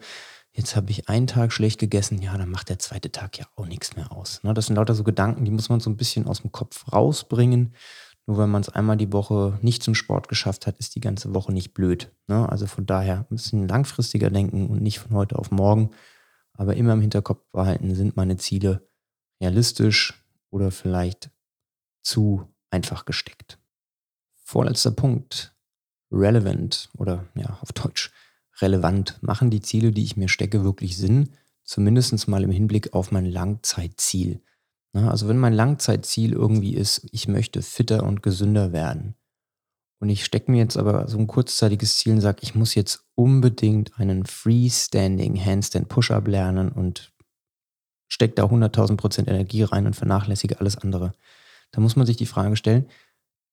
jetzt 0.52 0.74
habe 0.74 0.90
ich 0.90 1.10
einen 1.10 1.26
Tag 1.26 1.52
schlecht 1.52 1.78
gegessen, 1.78 2.22
ja, 2.22 2.36
dann 2.38 2.50
macht 2.50 2.70
der 2.70 2.78
zweite 2.78 3.12
Tag 3.12 3.38
ja 3.38 3.46
auch 3.56 3.66
nichts 3.66 3.94
mehr 3.94 4.10
aus. 4.10 4.40
Das 4.42 4.66
sind 4.66 4.76
lauter 4.76 4.94
so 4.94 5.04
Gedanken, 5.04 5.44
die 5.44 5.50
muss 5.50 5.68
man 5.68 5.80
so 5.80 5.90
ein 5.90 5.98
bisschen 5.98 6.26
aus 6.26 6.40
dem 6.40 6.52
Kopf 6.52 6.90
rausbringen. 6.92 7.74
Nur 8.26 8.38
wenn 8.38 8.50
man 8.50 8.62
es 8.62 8.68
einmal 8.68 8.96
die 8.96 9.12
Woche 9.12 9.58
nicht 9.62 9.82
zum 9.82 9.94
Sport 9.94 10.28
geschafft 10.28 10.66
hat, 10.66 10.78
ist 10.78 10.94
die 10.94 11.00
ganze 11.00 11.34
Woche 11.34 11.52
nicht 11.52 11.72
blöd. 11.72 12.10
Also 12.26 12.66
von 12.66 12.84
daher 12.84 13.26
ein 13.30 13.36
bisschen 13.36 13.68
langfristiger 13.68 14.30
denken 14.30 14.66
und 14.68 14.82
nicht 14.82 14.98
von 14.98 15.16
heute 15.16 15.38
auf 15.38 15.50
morgen 15.50 15.90
aber 16.58 16.76
immer 16.76 16.92
im 16.92 17.00
Hinterkopf 17.00 17.50
behalten, 17.52 17.94
sind 17.94 18.16
meine 18.16 18.36
Ziele 18.36 18.86
realistisch 19.40 20.22
oder 20.50 20.70
vielleicht 20.70 21.30
zu 22.02 22.46
einfach 22.70 23.06
gesteckt. 23.06 23.58
Vorletzter 24.34 24.90
Punkt. 24.90 25.54
relevant 26.10 26.90
oder 26.96 27.26
ja, 27.34 27.58
auf 27.60 27.72
Deutsch 27.72 28.10
relevant? 28.60 29.18
Machen 29.22 29.50
die 29.50 29.60
Ziele, 29.60 29.92
die 29.92 30.02
ich 30.02 30.16
mir 30.16 30.28
stecke, 30.28 30.64
wirklich 30.64 30.96
Sinn? 30.96 31.30
Zumindest 31.64 32.28
mal 32.28 32.42
im 32.42 32.50
Hinblick 32.50 32.92
auf 32.94 33.12
mein 33.12 33.26
Langzeitziel. 33.26 34.42
Also 34.94 35.28
wenn 35.28 35.38
mein 35.38 35.52
Langzeitziel 35.52 36.32
irgendwie 36.32 36.74
ist, 36.74 37.06
ich 37.12 37.28
möchte 37.28 37.62
fitter 37.62 38.02
und 38.02 38.22
gesünder 38.22 38.72
werden, 38.72 39.14
und 40.00 40.08
ich 40.10 40.24
stecke 40.24 40.50
mir 40.50 40.58
jetzt 40.58 40.76
aber 40.76 41.08
so 41.08 41.18
ein 41.18 41.26
kurzzeitiges 41.26 41.96
Ziel 41.96 42.12
und 42.12 42.20
sage, 42.20 42.38
ich 42.42 42.54
muss 42.54 42.74
jetzt 42.74 43.04
unbedingt 43.14 43.98
einen 43.98 44.26
Freestanding 44.26 45.44
Handstand 45.44 45.88
Push-Up 45.88 46.28
lernen 46.28 46.70
und 46.70 47.12
stecke 48.08 48.34
da 48.34 48.44
100.000 48.44 48.96
Prozent 48.96 49.28
Energie 49.28 49.62
rein 49.64 49.86
und 49.86 49.96
vernachlässige 49.96 50.60
alles 50.60 50.76
andere. 50.78 51.12
Da 51.72 51.80
muss 51.80 51.96
man 51.96 52.06
sich 52.06 52.16
die 52.16 52.26
Frage 52.26 52.56
stellen, 52.56 52.86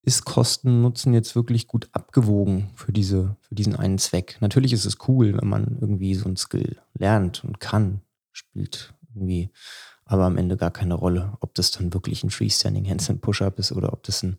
ist 0.02 0.24
Kosten-Nutzen 0.24 1.12
jetzt 1.14 1.34
wirklich 1.34 1.66
gut 1.66 1.88
abgewogen 1.92 2.70
für, 2.76 2.92
diese, 2.92 3.36
für 3.40 3.56
diesen 3.56 3.74
einen 3.74 3.98
Zweck? 3.98 4.36
Natürlich 4.40 4.72
ist 4.72 4.84
es 4.84 4.98
cool, 5.08 5.36
wenn 5.36 5.48
man 5.48 5.78
irgendwie 5.80 6.14
so 6.14 6.28
ein 6.28 6.36
Skill 6.36 6.76
lernt 6.94 7.42
und 7.44 7.58
kann, 7.58 8.02
spielt 8.30 8.94
irgendwie 9.08 9.50
aber 10.04 10.24
am 10.24 10.38
Ende 10.38 10.56
gar 10.56 10.70
keine 10.70 10.94
Rolle, 10.94 11.36
ob 11.40 11.54
das 11.56 11.72
dann 11.72 11.92
wirklich 11.92 12.22
ein 12.22 12.30
Freestanding 12.30 12.88
Handstand 12.88 13.20
Push-Up 13.20 13.58
ist 13.58 13.72
oder 13.72 13.92
ob 13.92 14.04
das 14.04 14.22
ein 14.22 14.38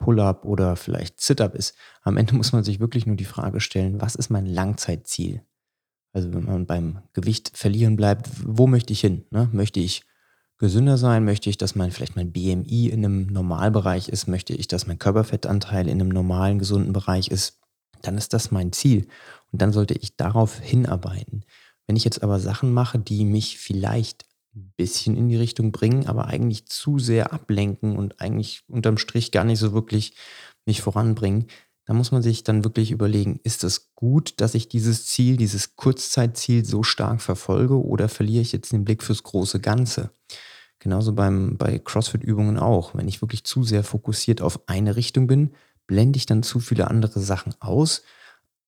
Pull-up 0.00 0.44
oder 0.44 0.74
vielleicht 0.74 1.20
Sit-up 1.20 1.54
ist. 1.54 1.76
Am 2.02 2.16
Ende 2.16 2.34
muss 2.34 2.52
man 2.52 2.64
sich 2.64 2.80
wirklich 2.80 3.06
nur 3.06 3.14
die 3.14 3.24
Frage 3.24 3.60
stellen, 3.60 4.00
was 4.00 4.16
ist 4.16 4.30
mein 4.30 4.46
Langzeitziel? 4.46 5.42
Also 6.12 6.32
wenn 6.34 6.44
man 6.44 6.66
beim 6.66 7.02
Gewicht 7.12 7.52
verlieren 7.54 7.94
bleibt, 7.94 8.28
wo 8.44 8.66
möchte 8.66 8.92
ich 8.92 9.00
hin? 9.00 9.24
Ne? 9.30 9.48
Möchte 9.52 9.78
ich 9.78 10.02
gesünder 10.58 10.98
sein? 10.98 11.24
Möchte 11.24 11.48
ich, 11.48 11.56
dass 11.56 11.76
mein 11.76 11.92
vielleicht 11.92 12.16
mein 12.16 12.32
BMI 12.32 12.88
in 12.88 13.04
einem 13.04 13.26
Normalbereich 13.26 14.08
ist? 14.08 14.26
Möchte 14.26 14.52
ich, 14.54 14.66
dass 14.66 14.88
mein 14.88 14.98
Körperfettanteil 14.98 15.86
in 15.86 16.00
einem 16.00 16.08
normalen, 16.08 16.58
gesunden 16.58 16.92
Bereich 16.92 17.28
ist? 17.28 17.60
Dann 18.02 18.16
ist 18.16 18.32
das 18.32 18.50
mein 18.50 18.72
Ziel. 18.72 19.06
Und 19.52 19.62
dann 19.62 19.72
sollte 19.72 19.94
ich 19.94 20.16
darauf 20.16 20.58
hinarbeiten. 20.58 21.44
Wenn 21.86 21.96
ich 21.96 22.04
jetzt 22.04 22.22
aber 22.22 22.40
Sachen 22.40 22.72
mache, 22.72 22.98
die 22.98 23.24
mich 23.24 23.58
vielleicht 23.58 24.24
ein 24.54 24.72
bisschen 24.76 25.16
in 25.16 25.28
die 25.28 25.36
Richtung 25.36 25.72
bringen, 25.72 26.06
aber 26.06 26.26
eigentlich 26.26 26.66
zu 26.66 26.98
sehr 26.98 27.32
ablenken 27.32 27.96
und 27.96 28.20
eigentlich 28.20 28.62
unterm 28.68 28.98
Strich 28.98 29.30
gar 29.30 29.44
nicht 29.44 29.58
so 29.58 29.72
wirklich 29.72 30.14
mich 30.66 30.80
voranbringen. 30.82 31.46
Da 31.86 31.94
muss 31.94 32.12
man 32.12 32.22
sich 32.22 32.44
dann 32.44 32.64
wirklich 32.64 32.90
überlegen, 32.90 33.40
ist 33.42 33.64
es 33.64 33.94
gut, 33.94 34.34
dass 34.40 34.54
ich 34.54 34.68
dieses 34.68 35.06
Ziel, 35.06 35.36
dieses 35.36 35.76
Kurzzeitziel 35.76 36.64
so 36.64 36.82
stark 36.82 37.20
verfolge 37.20 37.82
oder 37.82 38.08
verliere 38.08 38.42
ich 38.42 38.52
jetzt 38.52 38.72
den 38.72 38.84
Blick 38.84 39.02
fürs 39.02 39.22
große 39.22 39.60
Ganze? 39.60 40.10
Genauso 40.78 41.12
beim, 41.12 41.58
bei 41.58 41.78
CrossFit-Übungen 41.78 42.58
auch. 42.58 42.94
Wenn 42.94 43.08
ich 43.08 43.22
wirklich 43.22 43.44
zu 43.44 43.64
sehr 43.64 43.84
fokussiert 43.84 44.40
auf 44.40 44.68
eine 44.68 44.96
Richtung 44.96 45.26
bin, 45.26 45.50
blende 45.86 46.16
ich 46.16 46.26
dann 46.26 46.42
zu 46.42 46.60
viele 46.60 46.88
andere 46.88 47.20
Sachen 47.20 47.54
aus 47.60 48.02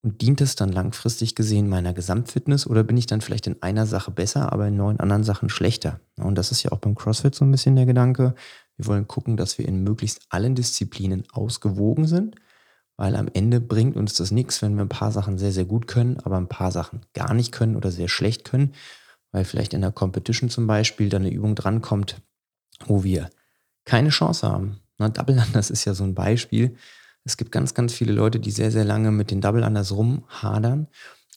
und 0.03 0.21
dient 0.21 0.41
es 0.41 0.57
dann 0.57 0.73
langfristig 0.73 1.35
gesehen 1.37 1.69
meiner 1.69 1.93
Gesamtfitness 1.93 2.67
oder 2.67 2.83
bin 2.83 2.97
ich 2.97 3.07
dann 3.07 3.21
vielleicht 3.21 3.47
in 3.47 3.63
einer 3.63 3.87
Sache 3.87 4.11
besser, 4.11 4.53
aber 4.53 4.67
in 4.67 4.77
neun 4.77 4.99
anderen 4.99 5.23
Sachen 5.23 5.49
schlechter? 5.49 6.01
Und 6.17 6.37
das 6.37 6.51
ist 6.51 6.65
ja 6.65 6.73
auch 6.73 6.79
beim 6.79 6.97
CrossFit 6.97 7.35
so 7.35 7.45
ein 7.45 7.51
bisschen 7.53 7.77
der 7.77 7.87
Gedanke. 7.87 8.35
Wir 8.77 8.87
wollen 8.87 9.07
gucken, 9.07 9.37
dass 9.37 9.59
wir 9.59 9.69
in 9.69 9.85
möglichst 9.85 10.23
allen 10.29 10.57
Disziplinen 10.57 11.25
ausgewogen 11.33 12.07
sind, 12.07 12.35
weil 12.97 13.15
am 13.15 13.29
Ende 13.33 13.61
bringt 13.61 13.97
uns 13.97 14.15
das 14.15 14.33
nichts, 14.33 14.61
wenn 14.61 14.75
wir 14.75 14.83
ein 14.83 14.89
paar 14.89 15.13
Sachen 15.13 15.39
sehr, 15.39 15.53
sehr 15.53 15.65
gut 15.65 15.87
können, 15.87 16.19
aber 16.25 16.37
ein 16.37 16.49
paar 16.49 16.73
Sachen 16.73 17.03
gar 17.15 17.33
nicht 17.33 17.53
können 17.53 17.77
oder 17.77 17.93
sehr 17.93 18.09
schlecht 18.09 18.45
können, 18.45 18.73
weil 19.31 19.45
vielleicht 19.45 19.73
in 19.73 19.83
der 19.83 19.93
Competition 19.93 20.51
zum 20.51 20.67
Beispiel 20.67 21.11
dann 21.11 21.23
eine 21.23 21.33
Übung 21.33 21.55
drankommt, 21.55 22.21
wo 22.87 23.05
wir 23.05 23.31
keine 23.85 24.09
Chance 24.09 24.49
haben. 24.49 24.81
Na, 24.99 25.09
Double 25.09 25.39
Unders 25.39 25.71
ist 25.71 25.85
ja 25.85 25.95
so 25.95 26.03
ein 26.03 26.15
Beispiel 26.15 26.77
es 27.25 27.37
gibt 27.37 27.53
ganz, 27.53 27.75
ganz 27.75 27.93
viele 27.93 28.13
Leute, 28.13 28.41
die 28.41 28.51
sehr, 28.51 28.71
sehr 28.71 28.85
lange 28.85 29.13
mit 29.13 29.31
den 29.31 29.41
Double 29.41 29.63
Unders 29.63 29.93
rumhadern. 29.93 30.89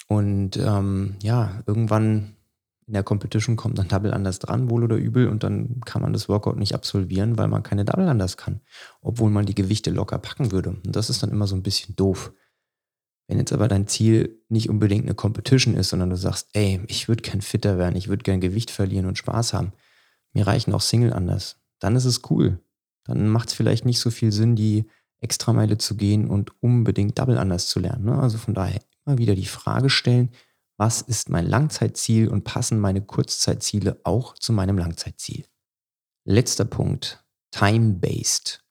Und 0.08 0.58
ähm, 0.58 1.16
ja, 1.22 1.64
irgendwann 1.68 2.36
in 2.88 2.94
der 2.94 3.04
Competition 3.04 3.56
kommt 3.56 3.80
dann 3.80 3.88
Double 3.88 4.14
Unders 4.14 4.40
dran, 4.40 4.70
wohl 4.70 4.84
oder 4.84 4.96
übel, 4.96 5.28
und 5.28 5.44
dann 5.44 5.82
kann 5.86 6.04
man 6.04 6.14
das 6.14 6.30
Workout 6.30 6.58
nicht 6.58 6.76
absolvieren, 6.76 7.38
weil 7.38 7.48
man 7.48 7.64
keine 7.64 7.84
Double 7.84 8.08
Unders 8.08 8.38
kann, 8.38 8.62
obwohl 9.02 9.32
man 9.32 9.46
die 9.46 9.56
Gewichte 9.56 9.90
locker 9.90 10.20
packen 10.20 10.52
würde. 10.52 10.70
Und 10.70 10.96
das 10.96 11.10
ist 11.10 11.24
dann 11.24 11.32
immer 11.32 11.48
so 11.48 11.56
ein 11.56 11.64
bisschen 11.64 11.96
doof. 11.96 12.32
Wenn 13.28 13.40
jetzt 13.40 13.54
aber 13.54 13.68
dein 13.68 13.88
Ziel 13.88 14.40
nicht 14.50 14.70
unbedingt 14.70 15.06
eine 15.06 15.16
Competition 15.16 15.76
ist, 15.76 15.90
sondern 15.90 16.12
du 16.12 16.18
sagst, 16.18 16.50
ey, 16.54 16.80
ich 16.88 17.08
würde 17.08 17.24
gern 17.24 17.42
fitter 17.42 17.80
werden, 17.80 17.96
ich 17.96 18.08
würde 18.08 18.22
gern 18.22 18.40
Gewicht 18.40 18.70
verlieren 18.70 19.08
und 19.08 19.18
Spaß 19.18 19.54
haben, 19.54 19.74
mir 20.34 20.46
reichen 20.46 20.74
auch 20.74 20.82
Single 20.82 21.14
Unders, 21.14 21.60
dann 21.80 21.96
ist 21.96 22.06
es 22.06 22.22
cool. 22.30 22.60
Dann 23.06 23.30
macht 23.30 23.50
es 23.50 23.56
vielleicht 23.56 23.86
nicht 23.86 24.00
so 24.00 24.12
viel 24.12 24.32
Sinn, 24.32 24.56
die 24.56 24.86
Extrameile 25.26 25.80
zu 25.80 25.98
gehen 25.98 26.30
und 26.30 26.52
unbedingt 26.62 27.18
Double 27.18 27.40
anders 27.40 27.68
zu 27.68 27.80
lernen. 27.80 28.06
Ne? 28.06 28.20
Also 28.20 28.38
von 28.38 28.54
daher 28.54 28.80
immer 29.06 29.18
wieder 29.18 29.34
die 29.34 29.48
Frage 29.48 29.90
stellen, 29.90 30.30
was 30.78 31.02
ist 31.02 31.30
mein 31.30 31.48
Langzeitziel 31.48 32.28
und 32.28 32.44
passen 32.44 32.80
meine 32.80 33.02
Kurzzeitziele 33.02 34.00
auch 34.04 34.36
zu 34.36 34.54
meinem 34.54 34.78
Langzeitziel? 34.78 35.46
Letzter 36.26 36.66
Punkt, 36.66 37.26
time-based. 37.52 38.64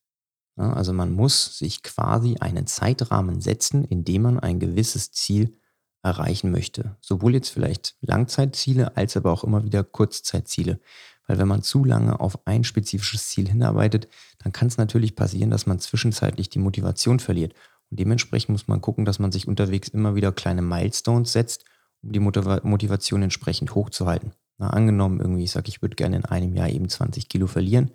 Also 0.56 0.92
man 0.92 1.12
muss 1.12 1.58
sich 1.58 1.82
quasi 1.82 2.36
einen 2.38 2.68
Zeitrahmen 2.68 3.40
setzen, 3.40 3.84
in 3.84 4.04
dem 4.04 4.22
man 4.22 4.38
ein 4.38 4.60
gewisses 4.60 5.10
Ziel 5.10 5.58
erreichen 6.04 6.50
möchte. 6.50 6.96
Sowohl 7.00 7.34
jetzt 7.34 7.48
vielleicht 7.48 7.96
Langzeitziele 8.00 8.96
als 8.96 9.16
aber 9.16 9.32
auch 9.32 9.42
immer 9.42 9.64
wieder 9.64 9.82
Kurzzeitziele. 9.82 10.78
Weil 11.26 11.38
wenn 11.38 11.48
man 11.48 11.62
zu 11.62 11.84
lange 11.84 12.20
auf 12.20 12.46
ein 12.46 12.64
spezifisches 12.64 13.28
Ziel 13.28 13.48
hinarbeitet, 13.48 14.08
dann 14.42 14.52
kann 14.52 14.68
es 14.68 14.76
natürlich 14.76 15.16
passieren, 15.16 15.50
dass 15.50 15.66
man 15.66 15.78
zwischenzeitlich 15.78 16.50
die 16.50 16.58
Motivation 16.58 17.18
verliert. 17.18 17.54
Und 17.90 18.00
dementsprechend 18.00 18.50
muss 18.50 18.68
man 18.68 18.80
gucken, 18.80 19.04
dass 19.04 19.18
man 19.18 19.32
sich 19.32 19.48
unterwegs 19.48 19.88
immer 19.88 20.14
wieder 20.14 20.32
kleine 20.32 20.62
Milestones 20.62 21.32
setzt, 21.32 21.64
um 22.02 22.12
die 22.12 22.20
Motivation 22.20 23.22
entsprechend 23.22 23.74
hochzuhalten. 23.74 24.32
Na, 24.58 24.70
angenommen, 24.70 25.20
irgendwie, 25.20 25.44
ich 25.44 25.50
sage, 25.50 25.68
ich 25.68 25.82
würde 25.82 25.96
gerne 25.96 26.16
in 26.16 26.24
einem 26.24 26.54
Jahr 26.54 26.68
eben 26.68 26.88
20 26.88 27.28
Kilo 27.28 27.46
verlieren. 27.46 27.90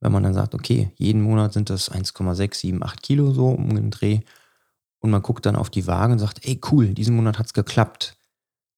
Wenn 0.00 0.12
man 0.12 0.22
dann 0.22 0.34
sagt, 0.34 0.54
okay, 0.54 0.90
jeden 0.96 1.22
Monat 1.22 1.52
sind 1.52 1.70
das 1.70 1.88
1,678 1.88 3.02
Kilo 3.02 3.32
so 3.32 3.48
um 3.48 3.74
den 3.74 3.90
Dreh 3.90 4.20
und 4.98 5.10
man 5.10 5.22
guckt 5.22 5.46
dann 5.46 5.56
auf 5.56 5.70
die 5.70 5.86
Waage 5.86 6.12
und 6.12 6.18
sagt, 6.18 6.46
ey 6.46 6.60
cool, 6.70 6.88
diesen 6.94 7.16
Monat 7.16 7.38
hat 7.38 7.46
es 7.46 7.54
geklappt, 7.54 8.16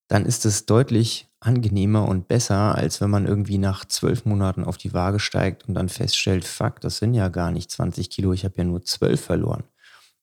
dann 0.09 0.26
ist 0.26 0.45
es 0.47 0.66
deutlich 0.66 1.28
angenehmer 1.44 2.08
und 2.08 2.26
besser, 2.26 2.74
als 2.74 3.00
wenn 3.00 3.10
man 3.10 3.26
irgendwie 3.26 3.58
nach 3.58 3.84
zwölf 3.84 4.24
Monaten 4.24 4.64
auf 4.64 4.78
die 4.78 4.94
Waage 4.94 5.20
steigt 5.20 5.68
und 5.68 5.74
dann 5.74 5.88
feststellt, 5.88 6.44
fuck, 6.44 6.80
das 6.80 6.98
sind 6.98 7.14
ja 7.14 7.28
gar 7.28 7.50
nicht 7.50 7.70
20 7.70 8.10
Kilo, 8.10 8.32
ich 8.32 8.44
habe 8.44 8.54
ja 8.56 8.64
nur 8.64 8.82
zwölf 8.82 9.20
verloren. 9.20 9.64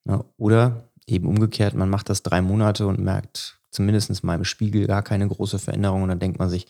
Ja, 0.06 0.26
oder 0.38 0.90
eben 1.06 1.28
umgekehrt, 1.28 1.76
man 1.76 1.90
macht 1.90 2.10
das 2.10 2.24
drei 2.24 2.42
Monate 2.42 2.88
und 2.88 3.00
merkt 3.00 3.60
zumindest 3.70 4.24
mal 4.24 4.36
im 4.36 4.44
Spiegel 4.44 4.88
gar 4.88 5.04
keine 5.04 5.28
große 5.28 5.60
Veränderung 5.60 6.04
und 6.04 6.10
dann 6.10 6.20
denkt 6.20 6.40
man 6.40 6.50
sich, 6.50 6.68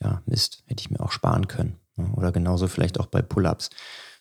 ja, 0.00 0.22
Mist, 0.26 0.64
hätte 0.66 0.80
ich 0.80 0.90
mir 0.90 1.00
auch 1.00 1.12
sparen 1.12 1.46
können. 1.46 1.78
Ja, 1.96 2.06
oder 2.14 2.32
genauso 2.32 2.68
vielleicht 2.68 2.98
auch 2.98 3.06
bei 3.06 3.22
Pull-ups. 3.22 3.70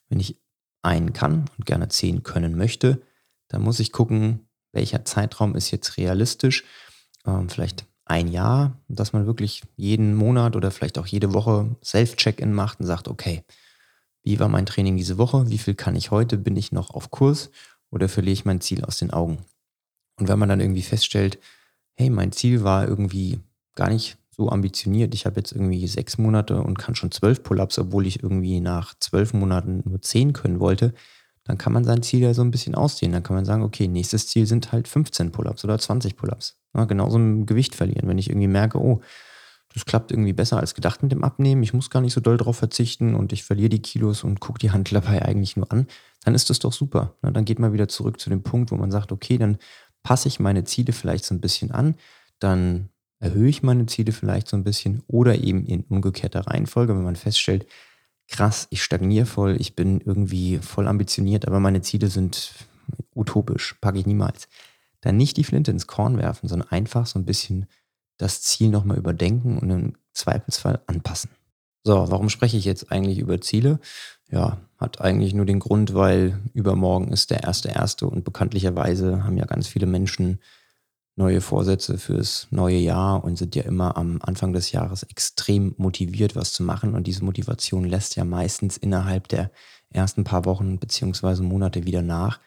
Wenn 0.10 0.20
ich 0.20 0.38
einen 0.82 1.14
kann 1.14 1.50
und 1.58 1.66
gerne 1.66 1.88
zehn 1.88 2.24
können 2.24 2.58
möchte, 2.58 3.02
dann 3.48 3.62
muss 3.62 3.80
ich 3.80 3.92
gucken, 3.92 4.48
welcher 4.74 5.06
Zeitraum 5.06 5.56
ist 5.56 5.72
jetzt 5.72 5.98
realistisch. 5.98 6.64
Ähm, 7.26 7.50
vielleicht 7.50 7.86
ein 8.06 8.28
Jahr, 8.28 8.78
dass 8.88 9.14
man 9.14 9.26
wirklich 9.26 9.64
jeden 9.76 10.16
Monat 10.16 10.56
oder 10.56 10.72
vielleicht 10.72 10.98
auch 10.98 11.08
jede 11.08 11.34
Woche 11.34 11.76
Self-Check-In 11.84 12.54
macht 12.54 12.80
und 12.80 12.86
sagt, 12.86 13.08
okay, 13.08 13.44
wie 14.24 14.40
war 14.40 14.50
mein 14.50 14.66
Training 14.66 14.98
diese 14.98 15.18
Woche? 15.18 15.50
Wie 15.50 15.58
viel 15.58 15.76
kann 15.76 15.96
ich 15.96 16.12
heute? 16.12 16.38
Bin 16.38 16.56
ich 16.56 16.72
noch 16.72 16.92
auf 16.92 17.12
Kurs 17.12 17.50
oder 17.90 18.10
verliere 18.10 18.34
ich 18.34 18.46
mein 18.46 18.62
Ziel 18.62 18.84
aus 18.84 18.98
den 18.98 19.12
Augen? 19.12 19.40
Und 20.20 20.28
wenn 20.28 20.40
man 20.40 20.50
dann 20.50 20.60
irgendwie 20.60 20.84
feststellt, 20.84 21.40
hey, 21.96 22.10
mein 22.10 22.32
Ziel 22.32 22.64
war 22.64 22.88
irgendwie 22.88 23.40
gar 23.76 23.90
nicht 23.90 24.18
so 24.30 24.50
ambitioniert. 24.50 25.14
Ich 25.14 25.26
habe 25.26 25.38
jetzt 25.38 25.52
irgendwie 25.52 25.88
sechs 25.88 26.18
Monate 26.18 26.62
und 26.62 26.80
kann 26.80 26.96
schon 26.96 27.12
zwölf 27.12 27.44
Pull-ups, 27.44 27.78
obwohl 27.80 28.08
ich 28.08 28.24
irgendwie 28.24 28.60
nach 28.60 28.94
zwölf 29.00 29.34
Monaten 29.34 29.84
nur 29.86 30.02
zehn 30.02 30.34
können 30.34 30.60
wollte, 30.60 30.94
dann 31.44 31.58
kann 31.58 31.74
man 31.74 31.84
sein 31.84 32.04
Ziel 32.04 32.20
ja 32.20 32.34
so 32.34 32.44
ein 32.44 32.52
bisschen 32.52 32.76
ausdehnen. 32.76 33.14
Dann 33.14 33.24
kann 33.24 33.36
man 33.36 33.46
sagen, 33.46 33.64
okay, 33.64 33.88
nächstes 33.88 34.28
Ziel 34.28 34.46
sind 34.46 34.72
halt 34.72 34.88
15 34.88 35.32
Pull-ups 35.32 35.64
oder 35.64 35.80
20 35.80 36.16
Pull-ups. 36.16 36.58
Ja, 36.76 36.86
genauso 36.86 37.18
im 37.18 37.46
Gewicht 37.46 37.76
verlieren. 37.76 38.08
Wenn 38.08 38.18
ich 38.18 38.30
irgendwie 38.30 38.48
merke, 38.48 38.80
oh, 38.80 39.02
das 39.74 39.86
klappt 39.86 40.12
irgendwie 40.12 40.34
besser 40.34 40.58
als 40.60 40.76
gedacht 40.76 41.02
mit 41.02 41.12
dem 41.12 41.24
Abnehmen, 41.24 41.64
ich 41.64 41.74
muss 41.74 41.90
gar 41.90 42.02
nicht 42.02 42.14
so 42.14 42.22
doll 42.22 42.38
drauf 42.38 42.58
verzichten 42.58 43.16
und 43.16 43.32
ich 43.32 43.44
verliere 43.44 43.70
die 43.70 43.82
Kilos 43.82 44.24
und 44.24 44.40
gucke 44.40 44.60
die 44.60 44.72
Handel 44.72 44.96
dabei 44.96 45.22
eigentlich 45.24 45.56
nur 45.56 45.72
an, 45.72 45.88
dann 46.24 46.36
ist 46.36 46.50
das 46.50 46.60
doch 46.60 46.74
super. 46.74 47.16
Na, 47.22 47.32
dann 47.32 47.46
geht 47.46 47.60
man 47.60 47.74
wieder 47.74 47.88
zurück 47.88 48.20
zu 48.20 48.30
dem 48.30 48.44
Punkt, 48.44 48.72
wo 48.72 48.76
man 48.76 48.92
sagt, 48.92 49.12
okay, 49.12 49.38
dann 49.38 49.58
passe 50.04 50.28
ich 50.28 50.40
meine 50.40 50.66
Ziele 50.66 50.94
vielleicht 50.94 51.26
so 51.26 51.34
ein 51.34 51.42
bisschen 51.42 51.72
an, 51.72 51.96
dann 52.40 52.90
erhöhe 53.20 53.50
ich 53.50 53.64
meine 53.64 53.86
Ziele 53.86 54.12
vielleicht 54.12 54.48
so 54.48 54.58
ein 54.58 54.64
bisschen 54.64 55.04
oder 55.08 55.38
eben 55.38 55.66
in 55.66 55.84
umgekehrter 55.84 56.48
Reihenfolge, 56.48 56.96
wenn 56.96 57.04
man 57.04 57.16
feststellt, 57.16 57.66
krass, 58.32 58.68
ich 58.72 58.82
stagniere 58.84 59.26
voll, 59.26 59.58
ich 59.60 59.76
bin 59.76 60.02
irgendwie 60.02 60.58
voll 60.58 60.88
ambitioniert, 60.88 61.48
aber 61.48 61.60
meine 61.60 61.82
Ziele 61.82 62.08
sind 62.08 62.54
utopisch, 63.14 63.76
packe 63.82 64.00
ich 64.00 64.06
niemals 64.06 64.48
dann 65.02 65.18
nicht 65.18 65.38
die 65.38 65.44
Flinte 65.44 65.72
ins 65.72 65.88
Korn 65.88 66.18
werfen, 66.18 66.48
sondern 66.48 66.70
einfach 66.70 67.06
so 67.08 67.20
ein 67.20 67.26
bisschen 67.26 67.66
das 68.18 68.42
Ziel 68.42 68.70
nochmal 68.70 68.98
überdenken 68.98 69.58
und 69.58 69.70
im 69.70 69.94
Zweifelsfall 70.14 70.80
anpassen. 70.86 71.32
So, 71.84 72.12
warum 72.12 72.30
spreche 72.30 72.58
ich 72.58 72.66
jetzt 72.66 72.92
eigentlich 72.92 73.18
über 73.18 73.42
Ziele? 73.42 73.80
Ja, 74.30 74.62
hat 74.78 74.92
hat 75.00 75.02
eigentlich 75.02 75.34
nur 75.34 75.46
den 75.46 75.60
Grund, 75.60 75.94
weil 75.96 76.40
übermorgen 76.54 77.12
ist 77.12 77.32
der 77.32 77.44
erste 77.44 77.70
erste 77.70 78.08
und 78.08 78.24
bekanntlicherweise 78.24 79.24
haben 79.24 79.38
ja 79.38 79.46
ganz 79.46 79.68
viele 79.68 79.88
Menschen 79.88 80.40
neue 81.16 81.42
Vorsätze 81.42 81.98
fürs 81.98 82.48
neue 82.52 82.78
Jahr 82.78 83.24
und 83.24 83.38
sind 83.38 83.56
ja 83.56 83.64
immer 83.64 83.98
am 83.98 84.20
Anfang 84.22 84.54
des 84.54 84.72
Jahres 84.72 85.04
extrem 85.04 85.76
motiviert, 85.78 86.36
was 86.36 86.54
zu 86.54 86.64
machen. 86.64 86.96
Und 86.96 87.08
diese 87.08 87.24
Motivation 87.24 87.84
lässt 87.86 88.16
ja 88.16 88.24
meistens 88.24 88.78
innerhalb 88.78 89.28
der 89.28 89.52
ersten 89.90 90.24
paar 90.24 90.46
Wochen 90.46 90.80
beziehungsweise 90.80 91.44
Monate 91.44 91.86
wieder 91.86 92.02
nach. 92.02 92.40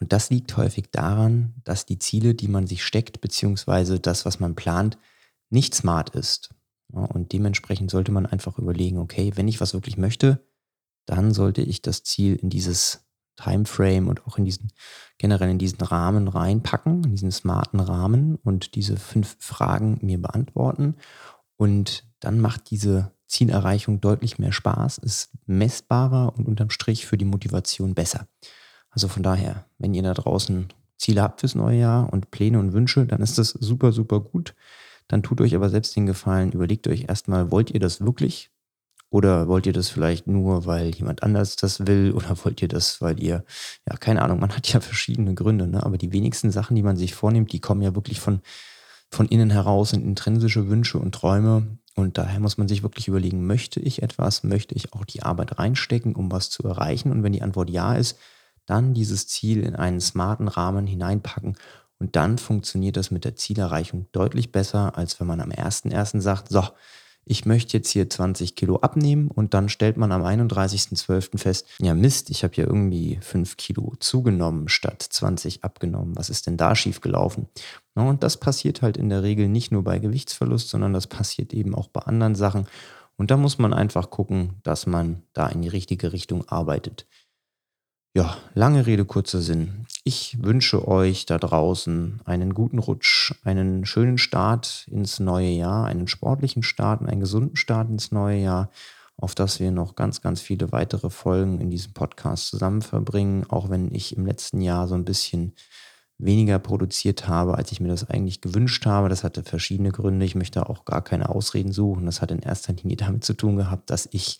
Und 0.00 0.12
das 0.12 0.30
liegt 0.30 0.56
häufig 0.56 0.90
daran, 0.90 1.54
dass 1.64 1.86
die 1.86 1.98
Ziele, 1.98 2.34
die 2.34 2.48
man 2.48 2.66
sich 2.66 2.84
steckt, 2.84 3.20
beziehungsweise 3.20 4.00
das, 4.00 4.26
was 4.26 4.38
man 4.38 4.54
plant, 4.54 4.98
nicht 5.50 5.74
smart 5.74 6.10
ist. 6.10 6.50
Und 6.88 7.32
dementsprechend 7.32 7.90
sollte 7.90 8.12
man 8.12 8.26
einfach 8.26 8.58
überlegen, 8.58 8.98
okay, 8.98 9.32
wenn 9.36 9.48
ich 9.48 9.60
was 9.60 9.72
wirklich 9.72 9.96
möchte, 9.96 10.46
dann 11.06 11.32
sollte 11.32 11.62
ich 11.62 11.82
das 11.82 12.02
Ziel 12.02 12.36
in 12.36 12.50
dieses 12.50 13.04
Timeframe 13.36 14.08
und 14.08 14.26
auch 14.26 14.38
in 14.38 14.44
diesen, 14.44 14.70
generell 15.18 15.50
in 15.50 15.58
diesen 15.58 15.80
Rahmen 15.80 16.28
reinpacken, 16.28 17.04
in 17.04 17.10
diesen 17.10 17.32
smarten 17.32 17.80
Rahmen 17.80 18.36
und 18.36 18.74
diese 18.74 18.96
fünf 18.96 19.36
Fragen 19.38 19.98
mir 20.02 20.20
beantworten. 20.20 20.96
Und 21.56 22.04
dann 22.20 22.40
macht 22.40 22.70
diese 22.70 23.12
Zielerreichung 23.26 24.00
deutlich 24.00 24.38
mehr 24.38 24.52
Spaß, 24.52 24.98
ist 24.98 25.30
messbarer 25.46 26.36
und 26.36 26.46
unterm 26.46 26.70
Strich 26.70 27.06
für 27.06 27.18
die 27.18 27.24
Motivation 27.24 27.94
besser. 27.94 28.26
Also 28.90 29.08
von 29.08 29.22
daher, 29.22 29.66
wenn 29.78 29.94
ihr 29.94 30.02
da 30.02 30.14
draußen 30.14 30.68
Ziele 30.96 31.22
habt 31.22 31.40
fürs 31.40 31.54
neue 31.54 31.80
Jahr 31.80 32.12
und 32.12 32.30
Pläne 32.30 32.60
und 32.60 32.72
Wünsche, 32.72 33.06
dann 33.06 33.20
ist 33.20 33.38
das 33.38 33.50
super, 33.50 33.92
super 33.92 34.20
gut. 34.20 34.54
Dann 35.08 35.22
tut 35.22 35.40
euch 35.40 35.54
aber 35.54 35.68
selbst 35.68 35.96
den 35.96 36.06
Gefallen, 36.06 36.52
überlegt 36.52 36.86
euch 36.86 37.08
erstmal, 37.08 37.50
wollt 37.50 37.70
ihr 37.70 37.80
das 37.80 38.00
wirklich? 38.00 38.50
Oder 39.14 39.46
wollt 39.46 39.64
ihr 39.64 39.72
das 39.72 39.90
vielleicht 39.90 40.26
nur, 40.26 40.66
weil 40.66 40.92
jemand 40.92 41.22
anders 41.22 41.54
das 41.54 41.86
will? 41.86 42.10
Oder 42.10 42.36
wollt 42.44 42.60
ihr 42.62 42.66
das, 42.66 43.00
weil 43.00 43.22
ihr, 43.22 43.44
ja, 43.88 43.96
keine 43.96 44.22
Ahnung, 44.22 44.40
man 44.40 44.50
hat 44.50 44.72
ja 44.72 44.80
verschiedene 44.80 45.34
Gründe, 45.34 45.68
ne? 45.68 45.84
aber 45.84 45.98
die 45.98 46.10
wenigsten 46.10 46.50
Sachen, 46.50 46.74
die 46.74 46.82
man 46.82 46.96
sich 46.96 47.14
vornimmt, 47.14 47.52
die 47.52 47.60
kommen 47.60 47.80
ja 47.80 47.94
wirklich 47.94 48.18
von, 48.18 48.40
von 49.12 49.28
innen 49.28 49.50
heraus, 49.50 49.90
sind 49.90 50.04
intrinsische 50.04 50.68
Wünsche 50.68 50.98
und 50.98 51.14
Träume. 51.14 51.78
Und 51.94 52.18
daher 52.18 52.40
muss 52.40 52.58
man 52.58 52.66
sich 52.66 52.82
wirklich 52.82 53.06
überlegen, 53.06 53.46
möchte 53.46 53.78
ich 53.78 54.02
etwas, 54.02 54.42
möchte 54.42 54.74
ich 54.74 54.92
auch 54.94 55.04
die 55.04 55.22
Arbeit 55.22 55.60
reinstecken, 55.60 56.16
um 56.16 56.32
was 56.32 56.50
zu 56.50 56.64
erreichen? 56.64 57.12
Und 57.12 57.22
wenn 57.22 57.32
die 57.32 57.42
Antwort 57.42 57.70
ja 57.70 57.94
ist, 57.94 58.18
dann 58.66 58.94
dieses 58.94 59.28
Ziel 59.28 59.62
in 59.62 59.76
einen 59.76 60.00
smarten 60.00 60.48
Rahmen 60.48 60.88
hineinpacken 60.88 61.56
und 62.00 62.16
dann 62.16 62.36
funktioniert 62.36 62.96
das 62.96 63.12
mit 63.12 63.24
der 63.24 63.36
Zielerreichung 63.36 64.08
deutlich 64.10 64.50
besser, 64.50 64.98
als 64.98 65.20
wenn 65.20 65.28
man 65.28 65.40
am 65.40 65.50
1.1. 65.50 66.20
sagt, 66.20 66.48
so, 66.48 66.64
ich 67.26 67.46
möchte 67.46 67.76
jetzt 67.76 67.90
hier 67.90 68.08
20 68.08 68.54
Kilo 68.54 68.76
abnehmen 68.76 69.28
und 69.28 69.54
dann 69.54 69.68
stellt 69.68 69.96
man 69.96 70.12
am 70.12 70.24
31.12. 70.24 71.38
fest, 71.38 71.66
ja 71.80 71.94
Mist, 71.94 72.30
ich 72.30 72.44
habe 72.44 72.54
ja 72.56 72.64
irgendwie 72.64 73.18
5 73.20 73.56
Kilo 73.56 73.94
zugenommen 74.00 74.68
statt 74.68 75.02
20 75.02 75.64
abgenommen. 75.64 76.16
Was 76.16 76.30
ist 76.30 76.46
denn 76.46 76.56
da 76.56 76.74
schiefgelaufen? 76.74 77.48
Und 77.94 78.22
das 78.22 78.38
passiert 78.38 78.82
halt 78.82 78.96
in 78.96 79.08
der 79.08 79.22
Regel 79.22 79.48
nicht 79.48 79.72
nur 79.72 79.84
bei 79.84 79.98
Gewichtsverlust, 79.98 80.68
sondern 80.68 80.92
das 80.92 81.06
passiert 81.06 81.54
eben 81.54 81.74
auch 81.74 81.88
bei 81.88 82.00
anderen 82.02 82.34
Sachen. 82.34 82.66
Und 83.16 83.30
da 83.30 83.36
muss 83.36 83.58
man 83.58 83.72
einfach 83.72 84.10
gucken, 84.10 84.54
dass 84.64 84.86
man 84.86 85.22
da 85.32 85.46
in 85.46 85.62
die 85.62 85.68
richtige 85.68 86.12
Richtung 86.12 86.48
arbeitet. 86.48 87.06
Ja, 88.16 88.36
lange 88.54 88.86
Rede, 88.86 89.04
kurzer 89.04 89.40
Sinn. 89.40 89.86
Ich 90.04 90.40
wünsche 90.40 90.86
euch 90.86 91.26
da 91.26 91.36
draußen 91.36 92.20
einen 92.24 92.54
guten 92.54 92.78
Rutsch, 92.78 93.34
einen 93.42 93.84
schönen 93.86 94.18
Start 94.18 94.86
ins 94.88 95.18
neue 95.18 95.48
Jahr, 95.48 95.86
einen 95.86 96.06
sportlichen 96.06 96.62
Start, 96.62 97.02
einen 97.02 97.18
gesunden 97.18 97.56
Start 97.56 97.88
ins 97.90 98.12
neue 98.12 98.38
Jahr, 98.38 98.70
auf 99.16 99.34
das 99.34 99.58
wir 99.58 99.72
noch 99.72 99.96
ganz, 99.96 100.22
ganz 100.22 100.40
viele 100.40 100.70
weitere 100.70 101.10
Folgen 101.10 101.60
in 101.60 101.70
diesem 101.70 101.92
Podcast 101.92 102.46
zusammen 102.50 102.82
verbringen, 102.82 103.46
auch 103.48 103.68
wenn 103.68 103.92
ich 103.92 104.16
im 104.16 104.26
letzten 104.26 104.60
Jahr 104.60 104.86
so 104.86 104.94
ein 104.94 105.04
bisschen 105.04 105.56
weniger 106.18 106.60
produziert 106.60 107.26
habe, 107.26 107.56
als 107.56 107.72
ich 107.72 107.80
mir 107.80 107.88
das 107.88 108.08
eigentlich 108.08 108.40
gewünscht 108.40 108.86
habe. 108.86 109.08
Das 109.08 109.24
hatte 109.24 109.42
verschiedene 109.42 109.90
Gründe. 109.90 110.24
Ich 110.24 110.36
möchte 110.36 110.68
auch 110.68 110.84
gar 110.84 111.02
keine 111.02 111.30
Ausreden 111.30 111.72
suchen. 111.72 112.06
Das 112.06 112.22
hat 112.22 112.30
in 112.30 112.38
erster 112.38 112.74
Linie 112.74 112.96
damit 112.98 113.24
zu 113.24 113.34
tun 113.34 113.56
gehabt, 113.56 113.90
dass 113.90 114.08
ich 114.12 114.38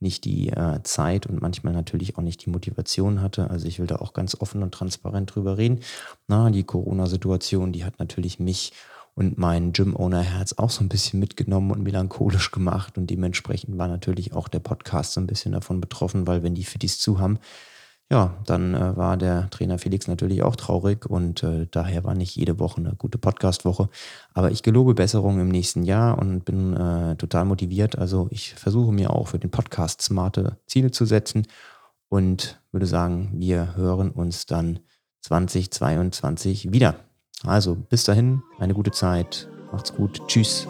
nicht 0.00 0.24
die 0.24 0.48
äh, 0.48 0.82
Zeit 0.82 1.26
und 1.26 1.42
manchmal 1.42 1.72
natürlich 1.72 2.16
auch 2.16 2.22
nicht 2.22 2.44
die 2.44 2.50
Motivation 2.50 3.20
hatte. 3.20 3.50
Also 3.50 3.68
ich 3.68 3.78
will 3.78 3.86
da 3.86 3.96
auch 3.96 4.12
ganz 4.12 4.34
offen 4.40 4.62
und 4.62 4.72
transparent 4.72 5.34
drüber 5.34 5.58
reden. 5.58 5.80
Na, 6.26 6.50
die 6.50 6.64
Corona-Situation, 6.64 7.72
die 7.72 7.84
hat 7.84 7.98
natürlich 7.98 8.40
mich 8.40 8.72
und 9.14 9.38
mein 9.38 9.72
Gym-Owner-Herz 9.72 10.54
auch 10.54 10.70
so 10.70 10.82
ein 10.82 10.88
bisschen 10.88 11.20
mitgenommen 11.20 11.70
und 11.70 11.82
melancholisch 11.82 12.50
gemacht. 12.50 12.96
Und 12.96 13.08
dementsprechend 13.10 13.76
war 13.76 13.88
natürlich 13.88 14.32
auch 14.32 14.48
der 14.48 14.60
Podcast 14.60 15.12
so 15.12 15.20
ein 15.20 15.26
bisschen 15.26 15.52
davon 15.52 15.80
betroffen, 15.80 16.26
weil 16.26 16.42
wenn 16.42 16.54
die 16.54 16.64
Fittis 16.64 16.98
zu 16.98 17.18
haben, 17.18 17.38
ja, 18.10 18.36
dann 18.44 18.74
äh, 18.74 18.96
war 18.96 19.16
der 19.16 19.48
Trainer 19.50 19.78
Felix 19.78 20.08
natürlich 20.08 20.42
auch 20.42 20.56
traurig 20.56 21.06
und 21.06 21.44
äh, 21.44 21.68
daher 21.70 22.02
war 22.02 22.14
nicht 22.14 22.34
jede 22.34 22.58
Woche 22.58 22.78
eine 22.78 22.94
gute 22.96 23.18
Podcast-Woche. 23.18 23.88
Aber 24.34 24.50
ich 24.50 24.64
gelobe 24.64 24.94
Besserung 24.94 25.38
im 25.38 25.48
nächsten 25.48 25.84
Jahr 25.84 26.18
und 26.18 26.44
bin 26.44 26.76
äh, 26.76 27.14
total 27.14 27.44
motiviert. 27.44 27.96
Also 27.96 28.26
ich 28.30 28.54
versuche 28.54 28.92
mir 28.92 29.10
auch 29.10 29.28
für 29.28 29.38
den 29.38 29.52
Podcast 29.52 30.02
smarte 30.02 30.58
Ziele 30.66 30.90
zu 30.90 31.04
setzen 31.04 31.46
und 32.08 32.60
würde 32.72 32.86
sagen, 32.86 33.30
wir 33.34 33.76
hören 33.76 34.10
uns 34.10 34.44
dann 34.44 34.80
2022 35.22 36.72
wieder. 36.72 36.96
Also 37.44 37.76
bis 37.76 38.02
dahin, 38.04 38.42
eine 38.58 38.74
gute 38.74 38.90
Zeit. 38.90 39.48
Macht's 39.70 39.94
gut. 39.94 40.20
Tschüss. 40.26 40.66